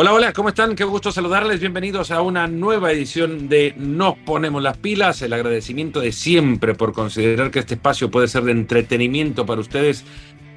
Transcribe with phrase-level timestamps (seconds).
[0.00, 0.76] Hola, hola, ¿cómo están?
[0.76, 1.58] Qué gusto saludarles.
[1.58, 5.22] Bienvenidos a una nueva edición de Nos Ponemos las Pilas.
[5.22, 10.04] El agradecimiento de siempre por considerar que este espacio puede ser de entretenimiento para ustedes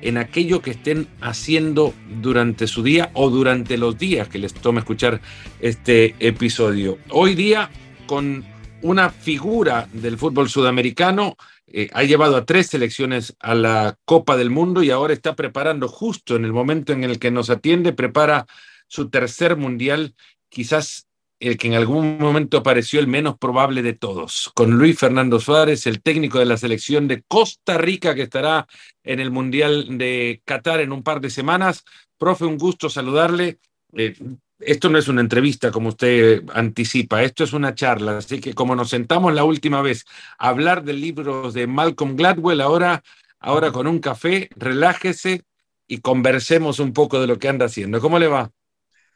[0.01, 4.77] en aquello que estén haciendo durante su día o durante los días que les tome
[4.77, 5.21] escuchar
[5.59, 6.99] este episodio.
[7.09, 7.71] Hoy día
[8.05, 8.45] con
[8.83, 11.35] una figura del fútbol sudamericano.
[11.73, 15.87] Eh, ha llevado a tres selecciones a la Copa del Mundo y ahora está preparando
[15.87, 18.45] justo en el momento en el que nos atiende, prepara
[18.91, 20.15] su tercer mundial,
[20.49, 21.07] quizás
[21.39, 25.87] el que en algún momento pareció el menos probable de todos, con Luis Fernando Suárez,
[25.87, 28.67] el técnico de la selección de Costa Rica que estará
[29.03, 31.85] en el Mundial de Qatar en un par de semanas.
[32.17, 33.59] Profe, un gusto saludarle.
[33.93, 34.13] Eh,
[34.59, 38.75] esto no es una entrevista como usted anticipa, esto es una charla, así que como
[38.75, 40.05] nos sentamos la última vez
[40.37, 43.03] a hablar del libro de Malcolm Gladwell, ahora,
[43.39, 45.43] ahora con un café, relájese
[45.87, 48.01] y conversemos un poco de lo que anda haciendo.
[48.01, 48.51] ¿Cómo le va?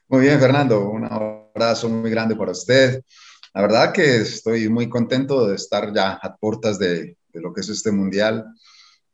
[0.08, 3.02] Muy bien, Fernando, un abrazo muy grande para usted.
[3.56, 7.70] La verdad que estoy muy contento de estar ya a puertas de, lo que es
[7.70, 8.46] este mundial,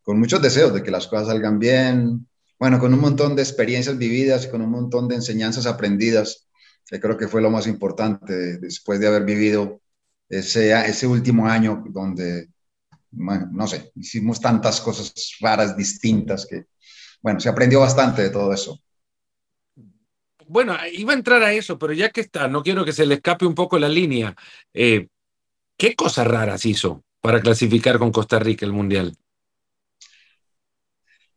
[0.02, 2.28] con muchos deseos de que las cosas salgan bien,
[2.60, 6.50] bueno, con un montón de experiencias vividas, con un montón de enseñanzas aprendidas,
[6.86, 9.80] que creo que fue lo más importante después de haber vivido
[10.28, 12.50] ese, último año donde,
[13.12, 16.66] no sé, hicimos tantas cosas raras, distintas, que,
[17.22, 18.82] bueno, se aprendió bastante de todo eso
[20.52, 23.16] bueno, iba a entrar a eso, pero ya que está, no quiero que se le
[23.16, 24.36] escape un poco la línea.
[24.74, 25.08] Eh,
[25.78, 29.16] ¿Qué cosas raras hizo para clasificar con Costa Rica el Mundial?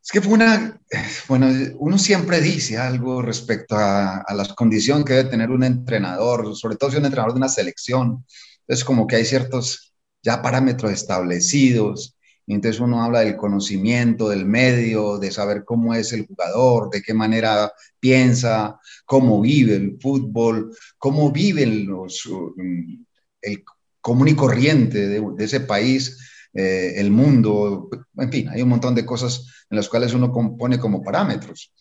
[0.03, 0.81] Es que fue una,
[1.29, 1.49] bueno,
[1.79, 6.91] uno siempre dice algo respecto a, las condiciones que debe tener un entrenador, sobre todo
[6.91, 8.27] si es un entrenador de una selección.
[8.67, 12.15] Es como que hay ciertos ya parámetros establecidos
[12.47, 17.15] entonces uno habla del conocimiento del medio, de saber cómo es el jugador, de qué
[17.15, 22.23] manera piensa, cómo vive el fútbol, cómo viven los,
[22.57, 23.05] mm,
[23.43, 23.65] el
[24.01, 26.19] común y corriente de, ese país,
[26.53, 30.79] eh, el mundo, en fin, hay un montón de cosas en las cuales uno compone
[30.79, 31.73] como parámetros.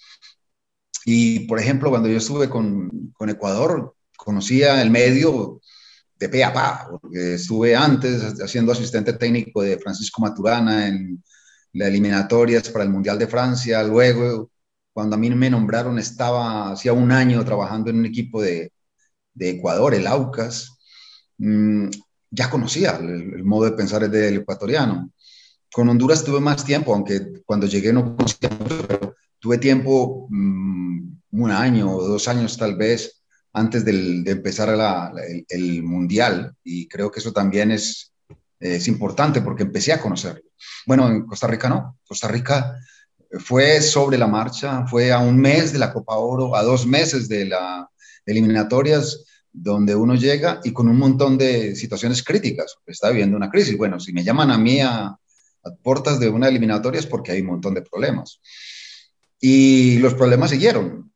[1.06, 5.60] Y, por ejemplo, cuando yo estuve con, con Ecuador, conocía el medio
[6.18, 11.22] de pe a pa, porque estuve antes haciendo asistente técnico de Francisco Maturana en
[11.74, 14.50] las eliminatorias para el Mundial de Francia, luego
[14.94, 18.72] cuando a mí me nombraron estaba hacía un año trabajando en un equipo de,
[19.34, 20.78] de Ecuador, el Aucas,
[21.38, 21.90] mm,
[22.30, 25.12] ya conocía el, modo de pensar del ecuatoriano.
[25.72, 30.84] Con Honduras tuve más tiempo, aunque cuando llegué no conocía mucho, pero tuve tiempo, mm,
[31.32, 33.24] un año o dos años tal vez,
[33.54, 34.70] antes de empezar
[35.50, 38.12] el, mundial y creo que eso también es,
[38.60, 40.42] es importante porque empecé a conocerlo.
[40.88, 42.76] Bueno, en Costa Rica no, Costa Rica
[43.40, 47.28] fue sobre la marcha, fue a un mes de la Copa Oro, a dos meses
[47.28, 47.86] de las
[48.26, 52.76] eliminatorias, donde uno llega y con un montón de situaciones críticas.
[52.86, 53.78] Está viviendo una crisis.
[53.78, 55.18] Bueno, si me llaman a mí a,
[55.82, 58.42] puertas de una eliminatoria es porque hay un montón de problemas.
[59.40, 61.12] Y los problemas siguieron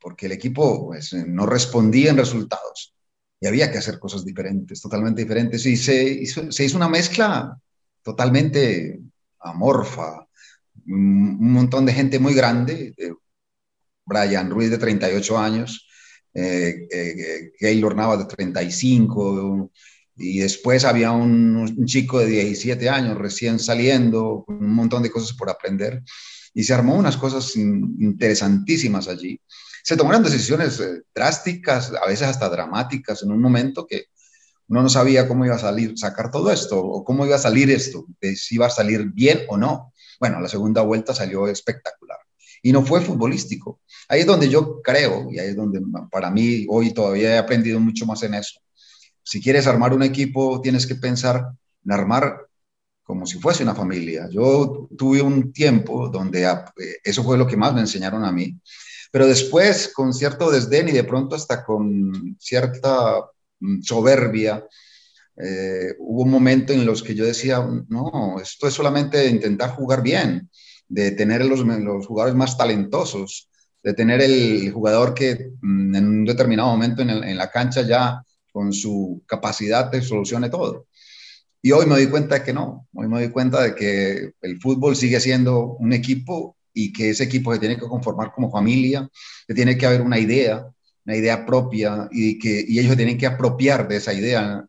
[0.00, 2.94] porque el equipo pues, no respondía en resultados
[3.40, 5.64] y había que hacer cosas diferentes, totalmente diferentes.
[5.64, 7.58] Y se hizo una mezcla
[8.02, 9.00] totalmente
[9.40, 10.27] amorfa,
[10.88, 12.94] un montón de gente muy grande,
[14.04, 15.86] Brian Ruiz de 38 años,
[16.34, 19.70] eh, eh, Gaylor Navas de 35,
[20.16, 25.48] y después había un, chico de 17 años recién saliendo, un montón de cosas por
[25.48, 26.02] aprender
[26.54, 29.40] y se armó unas cosas interesantísimas allí.
[29.84, 34.06] Se tomaron decisiones eh, drásticas, a veces hasta dramáticas, en un momento que
[34.68, 37.70] uno no sabía cómo iba a salir, sacar todo esto, o cómo iba a salir
[37.70, 38.06] esto,
[38.36, 39.92] si iba a salir bien o no.
[40.18, 42.18] Bueno, la segunda vuelta salió espectacular
[42.62, 43.80] y no fue futbolístico.
[44.08, 45.80] Ahí es donde yo creo, y ahí es donde
[46.10, 48.60] para mí hoy todavía he aprendido mucho más en eso.
[49.22, 51.48] Si quieres armar un equipo, tienes que pensar
[51.84, 52.48] en armar
[53.02, 54.28] como si fuese una familia.
[54.30, 58.32] Yo tuve un tiempo donde ah, eh, eso fue lo que más me enseñaron a
[58.32, 58.58] mí,
[59.10, 63.20] pero después con cierto desdén y de pronto hasta con cierta
[63.60, 64.66] mm, soberbia,
[65.40, 70.02] eh, hubo un momento en los que yo decía, no, esto es solamente intentar jugar
[70.02, 70.50] bien,
[70.88, 73.48] de tener los, los jugadores más talentosos,
[73.82, 78.72] de tener el jugador que mm, en un determinado momento en, la cancha ya con
[78.72, 80.86] su capacidad te solucione todo.
[81.62, 84.60] Y hoy me doy cuenta de que no, hoy me doy cuenta de que el
[84.60, 89.08] fútbol sigue siendo un equipo y que ese equipo se tiene que conformar como familia,
[89.46, 90.66] que tiene que haber una idea,
[91.04, 94.64] una idea propia y que y ellos tienen que apropiar de esa idea.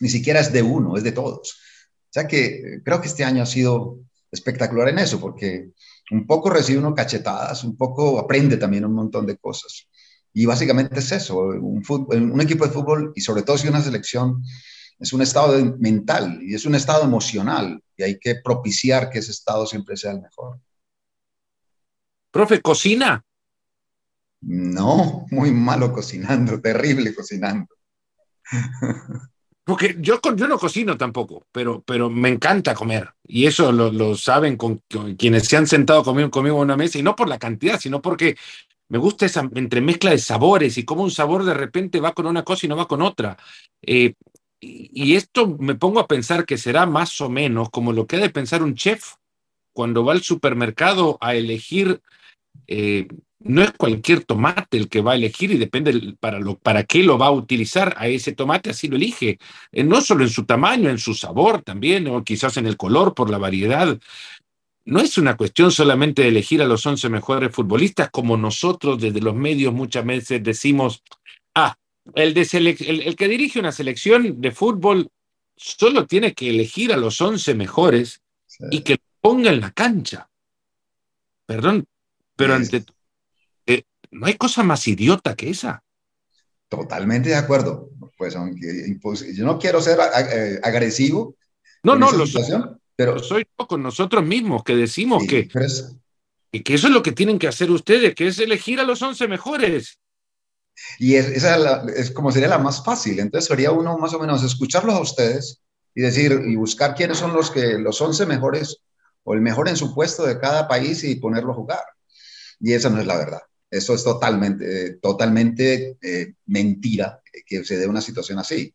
[0.00, 1.58] Ni siquiera es de uno, es de todos.
[2.04, 3.98] O sea que creo que este año ha sido
[4.30, 5.70] espectacular en eso, porque
[6.10, 9.88] un poco recibe uno cachetadas, un poco aprende también un montón de cosas.
[10.32, 14.42] Y básicamente es eso, un, un equipo de fútbol y sobre todo si una selección
[14.98, 19.30] es un estado mental y es un estado emocional y hay que propiciar que ese
[19.30, 20.60] estado siempre sea el mejor.
[22.30, 23.24] Profe, ¿cocina?
[24.40, 27.74] No, muy malo cocinando, terrible cocinando.
[29.68, 33.12] Porque yo, yo no cocino tampoco, pero, pero me encanta comer.
[33.26, 34.80] Y eso lo, saben con,
[35.18, 38.00] quienes se han sentado conmigo, conmigo en una mesa, y no por la cantidad, sino
[38.00, 38.38] porque
[38.88, 42.44] me gusta esa entremezcla de sabores y cómo un sabor de repente va con una
[42.44, 43.36] cosa y no va con otra.
[43.82, 44.14] Eh,
[44.58, 48.20] y, esto me pongo a pensar que será más o menos como lo que ha
[48.20, 49.16] de pensar un chef
[49.74, 52.00] cuando va al supermercado a elegir
[52.68, 53.06] eh,
[53.40, 57.02] no es cualquier tomate el que va a elegir y depende para, lo, para qué
[57.02, 59.38] lo va a utilizar a ese tomate, así lo elige.
[59.70, 63.14] Eh, no solo en su tamaño, en su sabor también, o quizás en el color,
[63.14, 63.98] por la variedad.
[64.84, 69.20] No es una cuestión solamente de elegir a los 11 mejores futbolistas, como nosotros desde
[69.20, 71.02] los medios muchas veces decimos,
[71.54, 71.76] ah,
[72.14, 75.10] el, el, que dirige una selección de fútbol
[75.56, 78.22] solo tiene que elegir a los 11 mejores
[78.70, 80.28] y que lo ponga en la cancha.
[81.46, 81.86] Perdón,
[82.36, 82.84] pero ante
[84.10, 85.82] no hay cosa más idiota que esa.
[86.68, 87.90] Totalmente de acuerdo.
[88.16, 88.98] Pues aunque
[89.34, 89.98] yo no quiero ser
[90.32, 91.36] eh, agresivo.
[91.82, 92.44] No, no, lo soy,
[92.96, 95.48] pero soy yo con nosotros mismos que decimos que,
[96.50, 99.00] y que eso es lo que tienen que hacer ustedes, que es elegir a los
[99.00, 100.00] 11 mejores.
[100.98, 103.20] Y esa es como sería la más fácil.
[103.20, 105.62] Entonces sería uno más o menos escucharlos a ustedes
[105.94, 108.78] y decir y buscar quiénes son los que los 11 mejores
[109.24, 111.84] o el mejor en su puesto de cada país y ponerlo a jugar.
[112.60, 113.40] Y esa no es la verdad.
[113.70, 118.74] Eso es totalmente, totalmente eh, mentira que se dé una situación así.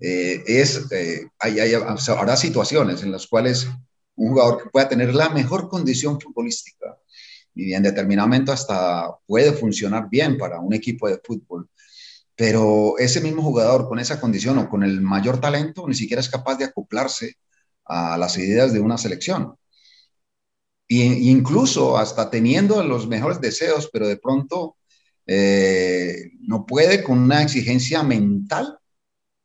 [0.00, 3.68] Eh, es, eh, hay, habrá situaciones en las cuales
[4.16, 6.98] un jugador que pueda tener la mejor condición futbolística
[7.54, 11.68] y en determinado momento hasta puede funcionar bien para un equipo de fútbol,
[12.34, 16.28] pero ese mismo jugador con esa condición o con el mayor talento ni siquiera es
[16.28, 17.36] capaz de acoplarse
[17.84, 19.56] a las ideas de una selección
[21.00, 24.76] incluso hasta teniendo los mejores deseos, pero de pronto
[25.26, 28.78] eh, no puede con una exigencia mental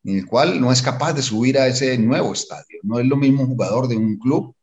[0.04, 2.80] en el cual no es capaz de subir a ese nuevo estadio.
[2.84, 4.56] No es lo mismo jugador de un club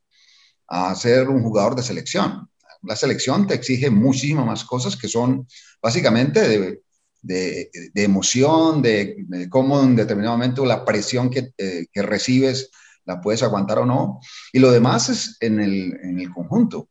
[0.69, 2.49] a ser un jugador de selección.
[2.83, 5.47] La selección te exige muchísimas más cosas que son
[5.83, 6.81] básicamente de,
[7.23, 12.71] de, emoción, de, cómo en determinado momento la presión que, eh, que recibes
[13.05, 14.21] la puedes aguantar o no.
[14.53, 16.89] Y lo demás es en el, en el conjunto.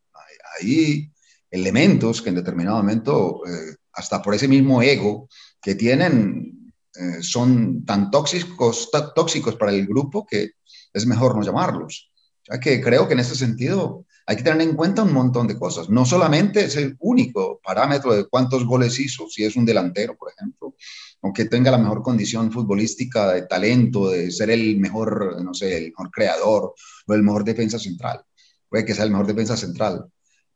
[0.60, 1.10] Hay,
[1.50, 5.28] elementos que en determinado momento, eh, hasta por ese mismo ego
[5.62, 10.50] que tienen, eh, son tan tóxicos, tóxicos para el grupo que
[10.92, 12.10] es mejor no llamarlos.
[12.52, 15.58] O que creo que en ese sentido hay que tener en cuenta un montón de
[15.58, 15.90] cosas.
[15.90, 20.32] No solamente es el único parámetro de cuántos goles hizo, si es un delantero, por
[20.32, 20.74] ejemplo,
[21.22, 25.84] aunque tenga la mejor condición futbolística, de talento, de ser el mejor, no sé, el
[25.90, 26.74] mejor creador
[27.06, 28.22] o el mejor defensa central.
[28.68, 30.06] Puede que sea el mejor defensa central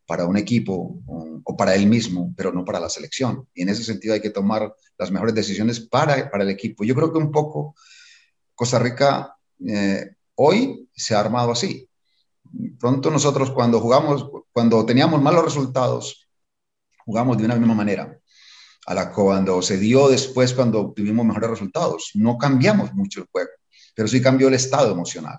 [0.07, 3.47] para un equipo o, para él mismo, pero no para la selección.
[3.55, 6.85] Y en ese sentido hay que tomar las mejores decisiones para, para el equipo.
[6.85, 7.75] Yo creo que un poco
[8.55, 9.37] Costa Rica
[9.67, 11.88] eh, hoy se ha armado así.
[12.79, 16.29] Pronto nosotros cuando jugamos, cuando teníamos malos resultados,
[17.05, 18.19] jugamos de una misma manera
[18.87, 22.11] a la cuando se dio después cuando tuvimos mejores resultados.
[22.15, 23.51] No cambiamos mucho el juego,
[23.95, 25.39] pero sí cambió el estado emocional,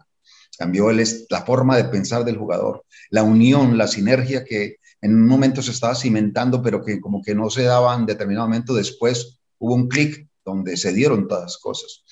[0.57, 5.62] cambió la forma de pensar del jugador, la unión, la sinergia que en un momento
[5.62, 8.74] se estaba cimentando, pero que como que no se daba en determinado momento.
[8.74, 12.03] Después hubo un clic donde se dieron todas las cosas.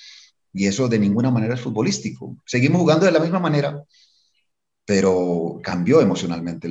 [0.54, 2.38] Y eso de ninguna manera es futbolístico.
[2.46, 3.84] Seguimos jugando de la misma manera,
[4.88, 6.70] pero cambió emocionalmente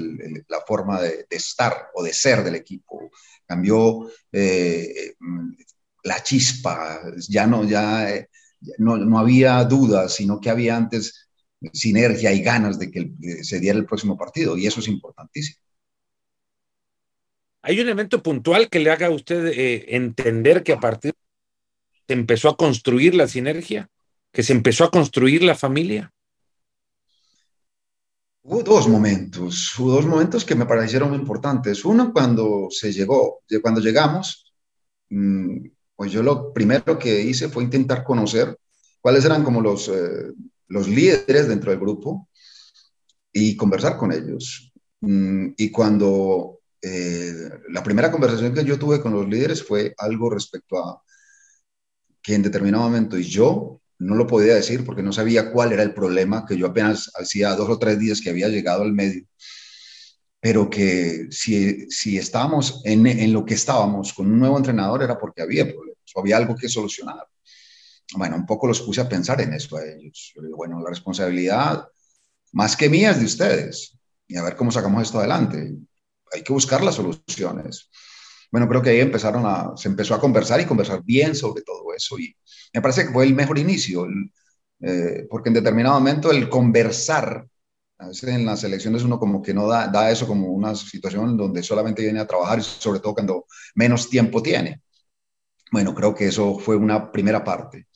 [0.48, 3.10] la forma de, estar o de ser del equipo,
[3.44, 5.12] cambió eh,
[6.02, 8.26] la chispa, ya no, ya
[8.78, 11.28] no, no, había dudas, sino que había antes
[11.74, 15.60] sinergia y ganas de que se diera el próximo partido, y eso es importantísimo.
[17.60, 21.12] ¿Hay un evento puntual que le haga a usted eh, entender que a partir
[22.06, 23.90] se empezó a construir la sinergia,
[24.32, 26.14] que se empezó a construir la familia?
[28.48, 31.84] Hubo dos momentos, hubo dos momentos que me parecieron muy importantes.
[31.84, 34.54] Uno, cuando se llegó, cuando llegamos,
[35.10, 38.56] mm, pues yo lo primero que hice fue intentar conocer
[39.00, 40.32] cuáles eran como los, eh,
[40.68, 42.28] los líderes dentro del grupo
[43.32, 44.72] y conversar con ellos.
[45.00, 50.30] Mm, y cuando eh, la primera conversación que yo tuve con los líderes fue algo
[50.30, 51.02] respecto a
[52.22, 55.82] que en determinado momento y yo no lo podía decir porque no sabía cuál era
[55.82, 59.24] el problema, que yo apenas hacía dos o tres días que había llegado al medio.
[60.40, 65.18] pero que si, si estábamos en, en, lo que estábamos con un nuevo entrenador era
[65.18, 67.26] porque había problemas, o había algo que solucionar.
[68.14, 70.32] Bueno, un poco los puse a pensar en eso a ellos.
[70.56, 71.88] Bueno, la responsabilidad
[72.52, 73.98] más que mía es de ustedes
[74.28, 75.74] y a ver cómo sacamos esto adelante.
[76.32, 77.90] Hay que buscar las soluciones.
[78.52, 81.92] Bueno, creo que ahí empezaron a, se empezó a conversar y conversar bien sobre todo
[81.94, 82.34] eso y
[82.72, 84.06] me parece que fue el mejor inicio,
[84.80, 87.46] eh, porque en determinado momento el conversar
[87.98, 91.36] a veces en las elecciones uno como que no da, da eso como una situación
[91.36, 94.82] donde solamente viene a trabajar y sobre todo cuando menos tiempo tiene.
[95.72, 97.86] Bueno, creo que eso fue una primera parte.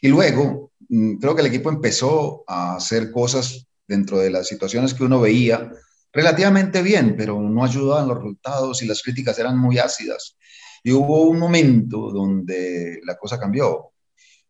[0.00, 4.94] Y luego, mm, creo que el equipo empezó a hacer cosas dentro de las situaciones
[4.94, 5.70] que uno veía
[6.12, 10.36] relativamente bien, pero no ayudaban los resultados y las críticas eran muy ácidas.
[10.82, 13.92] Y hubo un momento donde la cosa cambió.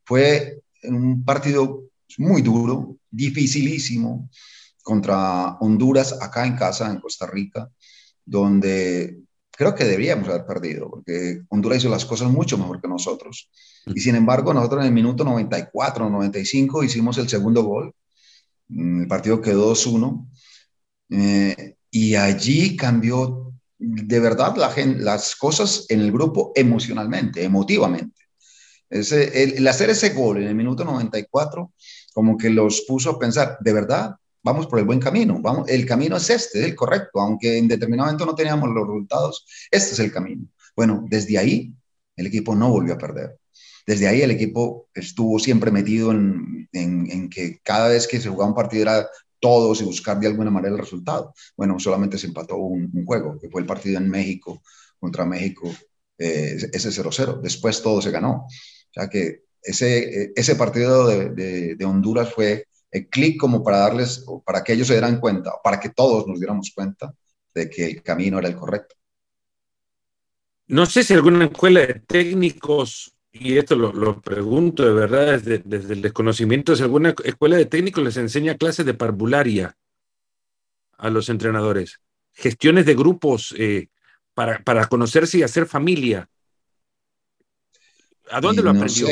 [0.04, 1.84] Fue un partido
[2.18, 4.30] muy duro, dificilísimo,
[4.82, 7.70] contra Honduras acá en casa, en Costa Rica,
[8.24, 13.50] donde creo que deberíamos haber perdido, porque Honduras hizo las cosas mucho mejor que nosotros.
[13.86, 17.94] Y sin embargo, nosotros en el minuto 94, 95 hicimos el segundo gol.
[18.68, 20.26] Mm, el partido quedó 2-1.
[21.10, 28.22] Eh, y allí cambió de verdad la las cosas en el grupo emocionalmente, emotivamente.
[28.88, 31.72] Ese, el, el hacer ese gol en el minuto 94
[32.12, 35.86] como que los puso a pensar, de verdad, vamos por el buen camino, vamos, el
[35.86, 39.92] camino es este, es el correcto, aunque en determinado momento no teníamos los resultados, este
[39.92, 40.46] es el camino.
[40.76, 41.72] Bueno, desde ahí
[42.16, 43.38] el equipo no volvió a perder.
[43.86, 48.50] Desde ahí el equipo estuvo siempre metido en, en, que cada vez que se jugaba
[48.50, 49.08] un partido era
[49.40, 51.34] todos y buscar de alguna manera el resultado.
[51.56, 54.62] Bueno, solamente se empató un, juego, que fue el partido en México
[54.98, 55.68] contra México,
[56.18, 57.40] eh, ese 0-0.
[57.40, 58.46] Después todo se ganó.
[58.46, 63.78] O sea que ese, ese partido de, de, de Honduras fue el clic como para
[63.78, 67.14] darles, para que ellos se dieran cuenta, para que todos nos diéramos cuenta
[67.54, 68.96] de que el camino era el correcto.
[70.66, 75.94] No sé si alguna escuela de técnicos, y esto lo, pregunto de verdad desde, desde,
[75.94, 79.76] el desconocimiento, si alguna escuela de técnicos les enseña clases de parvularia
[80.98, 82.00] a los entrenadores,
[82.32, 83.88] gestiones de grupos eh,
[84.34, 86.28] para, para, conocerse y hacer familia.
[88.30, 89.06] ¿A dónde lo aprendió?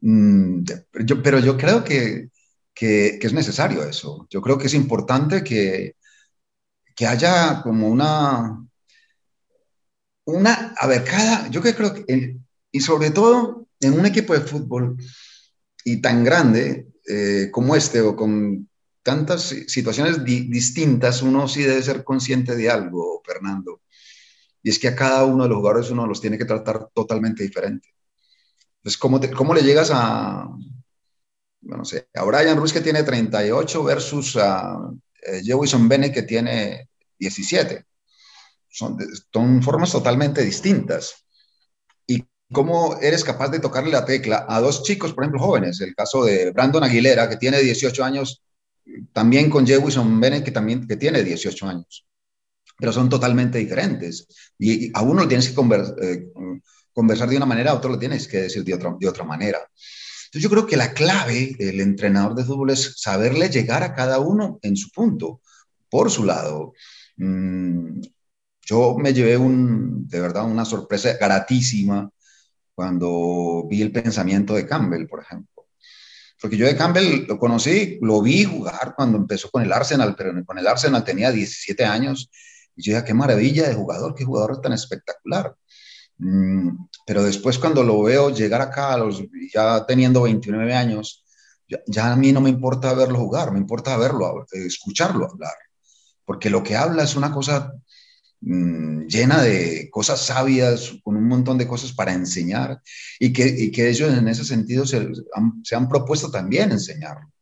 [0.00, 0.64] Mm,
[1.04, 2.30] yo, pero yo creo que
[2.80, 4.26] que, es necesario eso.
[4.30, 5.96] Yo creo que es importante que,
[6.96, 8.64] que haya como una,
[10.24, 12.39] una, a ver, cada, yo creo que,
[12.72, 14.96] y sobre todo en un equipo de fútbol
[15.84, 18.68] y tan grande eh, como este o con
[19.02, 23.80] tantas situaciones distintas, uno sí debe ser consciente de algo, Fernando.
[24.62, 27.42] Y es que a cada uno de los jugadores uno los tiene que tratar totalmente
[27.42, 27.88] diferente.
[28.76, 30.46] Entonces, ¿cómo, ¿cómo le llegas a,
[31.62, 34.76] no sé, a Brian Ruiz que tiene 38 versus a
[35.22, 37.84] eh, Jewison Bennett que tiene 17.
[38.68, 38.96] Son,
[39.32, 41.24] son formas totalmente distintas.
[42.50, 45.80] ¿Y cómo eres capaz de tocarle la tecla a dos chicos, por ejemplo, jóvenes?
[45.80, 48.42] El caso de Brandon Aguilera, que tiene 18 años,
[49.12, 52.06] también con Jewison Bennett, que también que tiene 18 años.
[52.76, 54.26] Pero son totalmente diferentes.
[54.58, 55.54] Y, a uno lo tienes que
[56.02, 56.32] eh,
[56.92, 59.58] conversar de una manera, a otro lo tienes que decir de otra, de otra manera.
[59.58, 64.18] Entonces yo creo que la clave del entrenador de fútbol es saberle llegar a cada
[64.18, 65.40] uno en su punto,
[65.88, 66.72] por su lado.
[67.16, 68.00] Mm,
[68.62, 72.10] yo me llevé un, de verdad una sorpresa gratísima
[72.80, 75.66] cuando vi el pensamiento de Campbell, por ejemplo.
[76.40, 80.32] Porque yo de Campbell lo conocí, lo vi jugar cuando empezó con el Arsenal, pero
[80.46, 82.30] con el Arsenal tenía 17 años.
[82.74, 85.54] Y yo dije, qué maravilla de jugador, qué jugador tan espectacular.
[86.16, 89.22] Mm, pero después cuando lo veo llegar acá, los,
[89.52, 91.22] ya teniendo 29 años,
[91.86, 95.52] ya, a mí no me importa verlo jugar, me importa verlo, escucharlo hablar,
[96.24, 97.74] porque lo que habla es una cosa
[98.40, 102.80] mm, llena de cosas sabias, con un montón de cosas para enseñar,
[103.18, 105.08] y que, y que ellos en ese sentido se
[105.74, 107.32] han, propuesto también enseñarlo.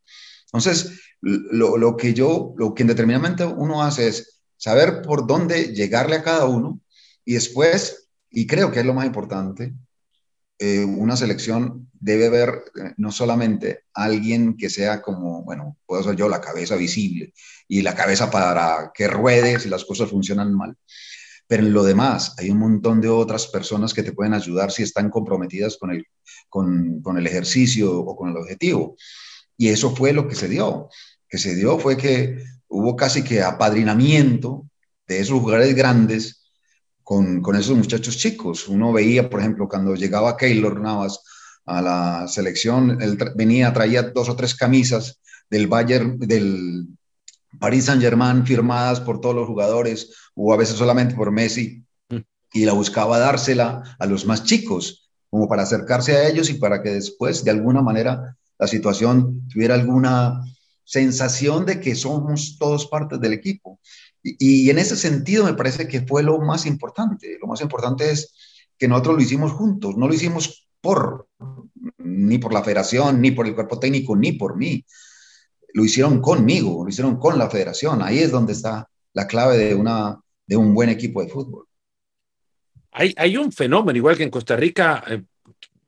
[0.47, 6.17] Entonces, lo, lo, que yo, lo que determinadamente uno hace es saber por dónde llegarle
[6.17, 6.81] a cada uno
[7.25, 9.75] y después y creo que es lo más importante.
[10.61, 16.17] Eh, una selección debe ver eh, no solamente alguien que sea como, bueno, puedo ser
[16.17, 17.33] yo la cabeza visible
[17.69, 20.77] y la cabeza para que ruede si las cosas funcionan mal,
[21.47, 24.83] pero en lo demás hay un montón de otras personas que te pueden ayudar si
[24.83, 26.05] están comprometidas con el,
[26.49, 28.97] con, con el ejercicio o con el objetivo.
[29.57, 30.89] Y eso fue lo que se dio.
[31.29, 34.69] Que se dio fue que hubo casi que apadrinamiento
[35.07, 36.48] de esos jugadores grandes
[37.09, 38.69] con, con, esos muchachos chicos.
[38.69, 41.23] Uno veía, por ejemplo, cuando llegaba Keylor Navas
[41.65, 46.87] a la selección, él venía, traía dos o tres camisas del Bayern, del,
[47.59, 52.19] Paris Saint-Germain firmadas por todos los jugadores o a veces solamente por Messi mm.
[52.53, 56.83] y la buscaba dársela a los más chicos, como para acercarse a ellos y para
[56.83, 60.43] que después, de alguna manera, la situación tuviera alguna
[60.85, 63.81] sensación de que somos todos partes del equipo.
[64.23, 67.39] Y, en ese sentido me parece que fue lo más importante.
[67.41, 68.35] Lo más importante es
[68.77, 71.29] que nosotros lo hicimos juntos, no lo hicimos por,
[71.99, 74.85] ni por la federación, ni por el cuerpo técnico, ni por mí
[75.75, 78.03] lo hicieron conmigo, lo hicieron con la federación.
[78.03, 81.67] Ahí es donde está la clave de, una, de un buen equipo de fútbol.
[82.93, 85.23] Hay, hay un fenómeno, igual que en Costa Rica, eh,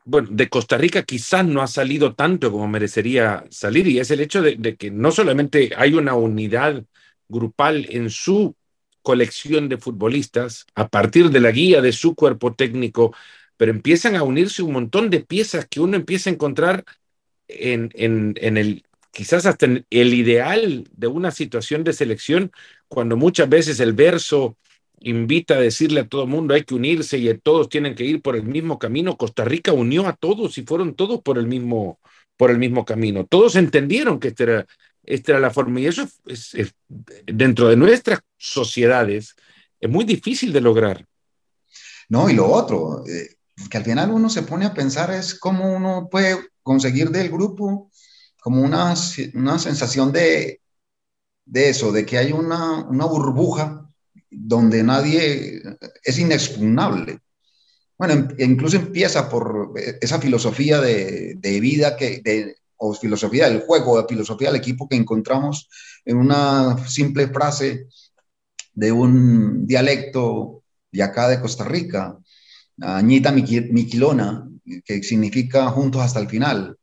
[0.04, 4.20] bueno, de Costa Rica quizás no ha salido tanto como merecería salir, y es el
[4.20, 6.84] hecho de que no solamente hay una unidad
[7.30, 8.54] grupal en su
[9.02, 13.14] colección de futbolistas, a partir de la guía de su cuerpo técnico,
[13.56, 16.84] pero empiezan a unirse un montón de piezas que uno empieza a encontrar
[17.48, 22.52] en, en, en el quizás hasta el ideal de una situación de selección,
[22.88, 24.56] cuando muchas veces el verso
[25.00, 28.22] invita a decirle a todo el mundo hay que unirse y todos tienen que ir
[28.22, 29.16] por el mismo camino.
[29.16, 31.98] Costa Rica unió a todos y fueron todos por el mismo,
[32.36, 33.26] por el mismo camino.
[33.26, 34.66] Todos entendieron que esta era,
[35.02, 36.54] esta era la forma y eso es,
[37.26, 39.34] dentro de nuestras sociedades
[39.80, 41.06] es muy difícil de lograr.
[42.08, 43.36] No, y lo otro, eh,
[43.70, 47.90] que al final uno se pone a pensar es cómo uno puede conseguir del grupo
[48.40, 48.94] como una,
[49.34, 50.60] una sensación de,
[51.44, 53.88] de eso, de que hay una, una burbuja
[54.30, 55.62] donde nadie
[56.02, 57.18] es inexpugnable.
[57.98, 63.92] Bueno, em, incluso empieza por esa filosofía de, de vida que, o filosofía del juego,
[63.92, 65.68] o filosofía del equipo que encontramos
[66.04, 67.86] en una simple frase
[68.72, 72.18] de un dialecto de acá de Costa Rica,
[72.80, 74.48] Añita Miquilona,
[74.84, 76.78] que significa juntos hasta el final.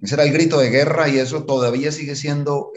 [0.00, 2.72] Ese era el grito de guerra y eso todavía sigue siendo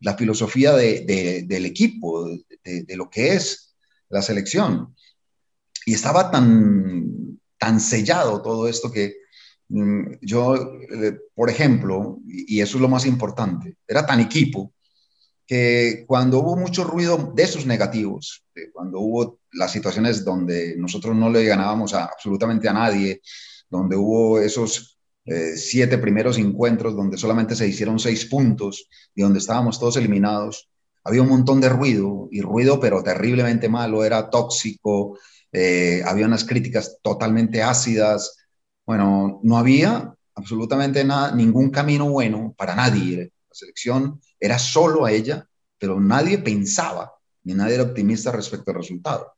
[0.00, 2.28] la filosofía del equipo,
[2.64, 3.76] de, lo que es
[4.08, 4.94] la selección.
[5.84, 9.25] Y estaba tan, tan sellado todo esto que
[9.68, 14.72] yo, eh, por ejemplo, y eso es lo más importante, era tan equipo
[15.46, 21.30] que cuando hubo mucho ruido de esos negativos, cuando hubo las situaciones donde nosotros no
[21.30, 23.22] le ganábamos absolutamente a nadie,
[23.70, 29.38] donde hubo esos eh, siete primeros encuentros donde solamente se hicieron seis puntos y donde
[29.38, 30.68] estábamos todos eliminados,
[31.02, 35.18] había un montón de ruido y ruido pero terriblemente malo, era tóxico,
[35.52, 38.36] eh, había unas críticas totalmente ácidas,
[38.86, 43.32] bueno, no había absolutamente nada, ningún camino bueno para nadie.
[43.48, 48.78] La selección era solo a ella, pero nadie pensaba, ni nadie era optimista respecto al
[48.78, 49.32] resultado.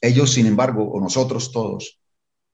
[0.00, 2.00] Ellos, sin embargo, o nosotros todos,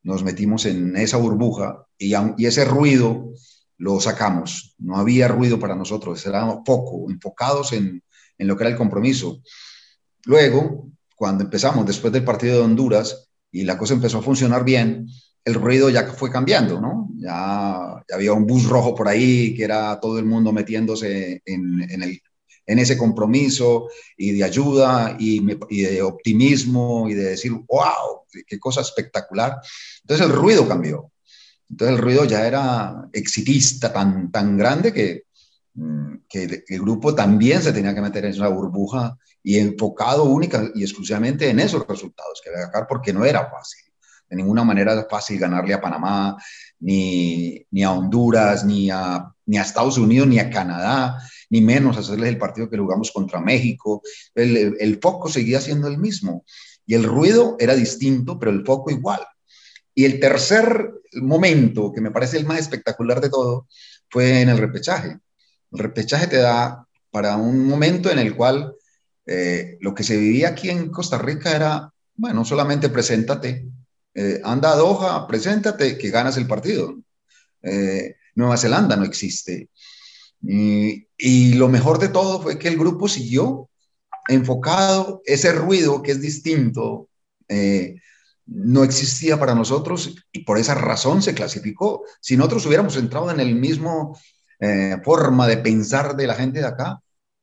[0.03, 3.33] nos metimos en esa burbuja y, ese ruido
[3.77, 4.75] lo sacamos.
[4.79, 8.03] No había ruido para nosotros, éramos poco, enfocados en,
[8.39, 9.41] en lo que era el compromiso.
[10.25, 15.07] Luego, cuando empezamos, después del partido de Honduras, y la cosa empezó a funcionar bien,
[15.51, 17.09] el ruido ya fue cambiando, ¿no?
[17.17, 22.21] Ya, había un bus rojo por ahí, que era todo el mundo metiéndose en,
[22.67, 29.59] ese compromiso y de ayuda y, de optimismo y de decir, wow, qué cosa espectacular.
[30.03, 31.11] Entonces el ruido cambió.
[31.69, 35.25] Entonces el ruido ya era exitista tan, grande que,
[35.75, 40.71] mm, que el grupo también se tenía que meter en esa burbuja y enfocado única
[40.75, 43.90] y exclusivamente en esos resultados que sacar porque no era fácil.
[44.31, 46.37] De ninguna manera era fácil ganarle a Panamá,
[46.79, 51.19] ni, ni a Honduras, ni a, ni a Estados Unidos, ni a Canadá
[51.51, 54.03] ni menos hacerles el partido que jugamos contra México.
[54.35, 56.45] El, el, foco seguía siendo el mismo
[56.87, 59.21] y el ruido era distinto, pero el foco igual.
[59.95, 63.67] Y el tercer momento, que me parece el más espectacular de todo,
[64.09, 65.19] fue en el repechaje.
[65.73, 68.75] El repechaje te da para un momento en el cual
[69.27, 73.67] eh, lo que se vivía aquí en Costa Rica era, bueno, solamente preséntate,
[74.15, 76.99] eh, anda a Doha, preséntate, que ganas el partido.
[77.63, 79.71] Eh, Nueva Zelanda no existe.
[80.43, 83.69] Y, lo mejor de todo fue que el grupo siguió
[84.29, 87.09] enfocado, ese ruido que es distinto,
[87.49, 87.97] eh,
[88.47, 92.05] no existía para nosotros y por esa razón se clasificó.
[92.21, 94.19] Si nosotros hubiéramos entrado en el mismo
[94.59, 97.01] eh, forma de pensar de la gente de acá,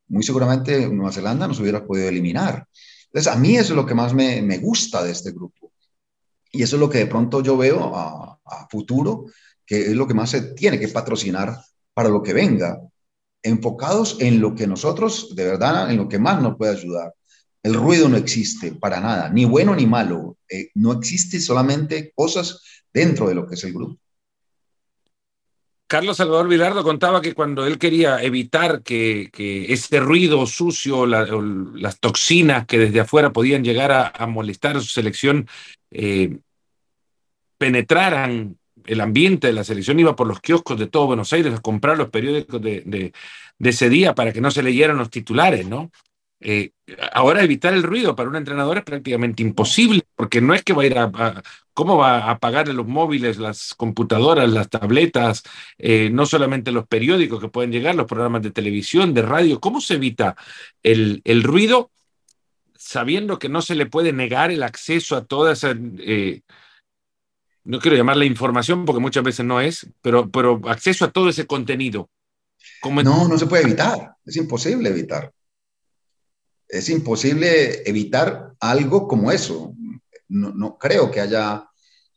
[0.08, 2.68] muy seguramente Nueva Zelanda nos hubiera podido eliminar.
[3.06, 5.67] Entonces, a mí eso es lo que más me, me gusta de este grupo.
[6.58, 9.26] Y eso es lo que de pronto yo veo a, a futuro,
[9.66, 11.58] que es lo que más se tiene que patrocinar
[11.94, 12.80] para lo que venga,
[13.44, 17.14] enfocados en lo que nosotros, de verdad, en lo que más nos puede ayudar.
[17.64, 20.38] El ruido no existe para nada, ni bueno ni malo.
[20.50, 22.62] Eh, no existe solamente cosas
[22.94, 24.00] dentro de lo que es el grupo.
[25.88, 29.30] Carlos Salvador Vilardo contaba que cuando él quería evitar que,
[29.70, 35.48] ese ruido sucio, las toxinas que desde afuera podían llegar a, molestar a su selección,
[35.92, 36.40] eh,
[37.58, 41.62] penetraran el ambiente de la selección, iba por los kioscos de todo Buenos Aires a
[41.62, 43.14] comprar los periódicos de,
[43.60, 45.92] ese día para que no se leyeran los titulares, ¿no?
[46.40, 46.72] Eh,
[47.14, 50.84] ahora evitar el ruido para un entrenador es prácticamente imposible, porque no es que va
[50.84, 51.44] a ir a,
[51.74, 55.44] cómo va a apagar los móviles, las computadoras, las tabletas,
[55.78, 59.82] eh, no solamente los periódicos que pueden llegar, los programas de televisión, de radio, ¿cómo
[59.82, 60.36] se evita
[60.84, 61.92] el, ruido
[62.76, 66.42] sabiendo que no se le puede negar el acceso a toda esa, eh,
[67.68, 71.46] no quiero llamarla información porque muchas veces no es, pero, pero acceso a todo ese
[71.46, 72.10] contenido?
[73.04, 75.32] no, no se puede evitar, es imposible evitar
[76.68, 79.74] es imposible evitar algo como eso.
[80.28, 81.70] No, creo que haya...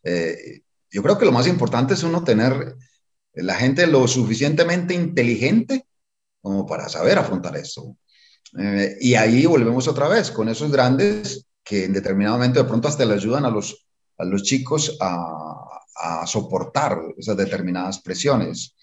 [0.02, 2.76] Eh, yo creo que lo más importante es uno tener
[3.34, 5.86] la gente lo suficientemente inteligente
[6.42, 7.96] como para saber afrontar eso.
[8.58, 12.88] Eh, y ahí volvemos otra vez con esos grandes que en determinado momento de pronto
[12.88, 13.86] hasta le ayudan a los,
[14.20, 18.76] a los chicos a, a soportar esas determinadas presiones.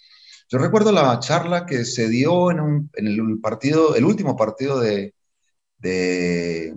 [0.49, 4.79] Yo recuerdo la charla que se dio en, un, en el partido, el último partido
[4.79, 5.13] de,
[5.77, 6.73] de,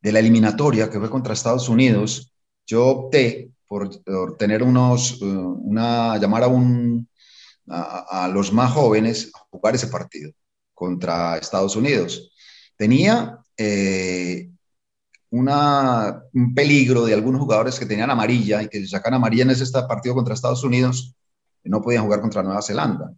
[0.00, 2.32] de la eliminatoria que fue contra Estados Unidos,
[2.66, 3.90] yo opté por,
[4.36, 7.08] tener unos, eh, una, llamar a, un,
[7.68, 10.32] a, los más jóvenes a jugar ese partido
[10.74, 12.32] contra Estados Unidos.
[12.76, 14.49] Tenía eh,
[15.30, 19.64] una, un peligro de algunos jugadores que tenían amarilla y que sacan amarilla en ese
[19.88, 21.14] partido contra Estados Unidos,
[21.64, 23.12] no podían jugar contra Nueva Zelanda.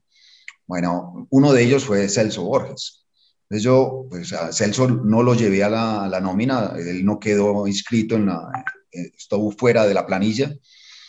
[0.67, 3.07] Bueno, uno de ellos fue Celso Borges.
[3.43, 8.17] Entonces yo, pues a Celso no lo llevé a la, nómina, él no quedó inscrito
[8.17, 10.55] en la, eh, estuvo fuera de la planilla,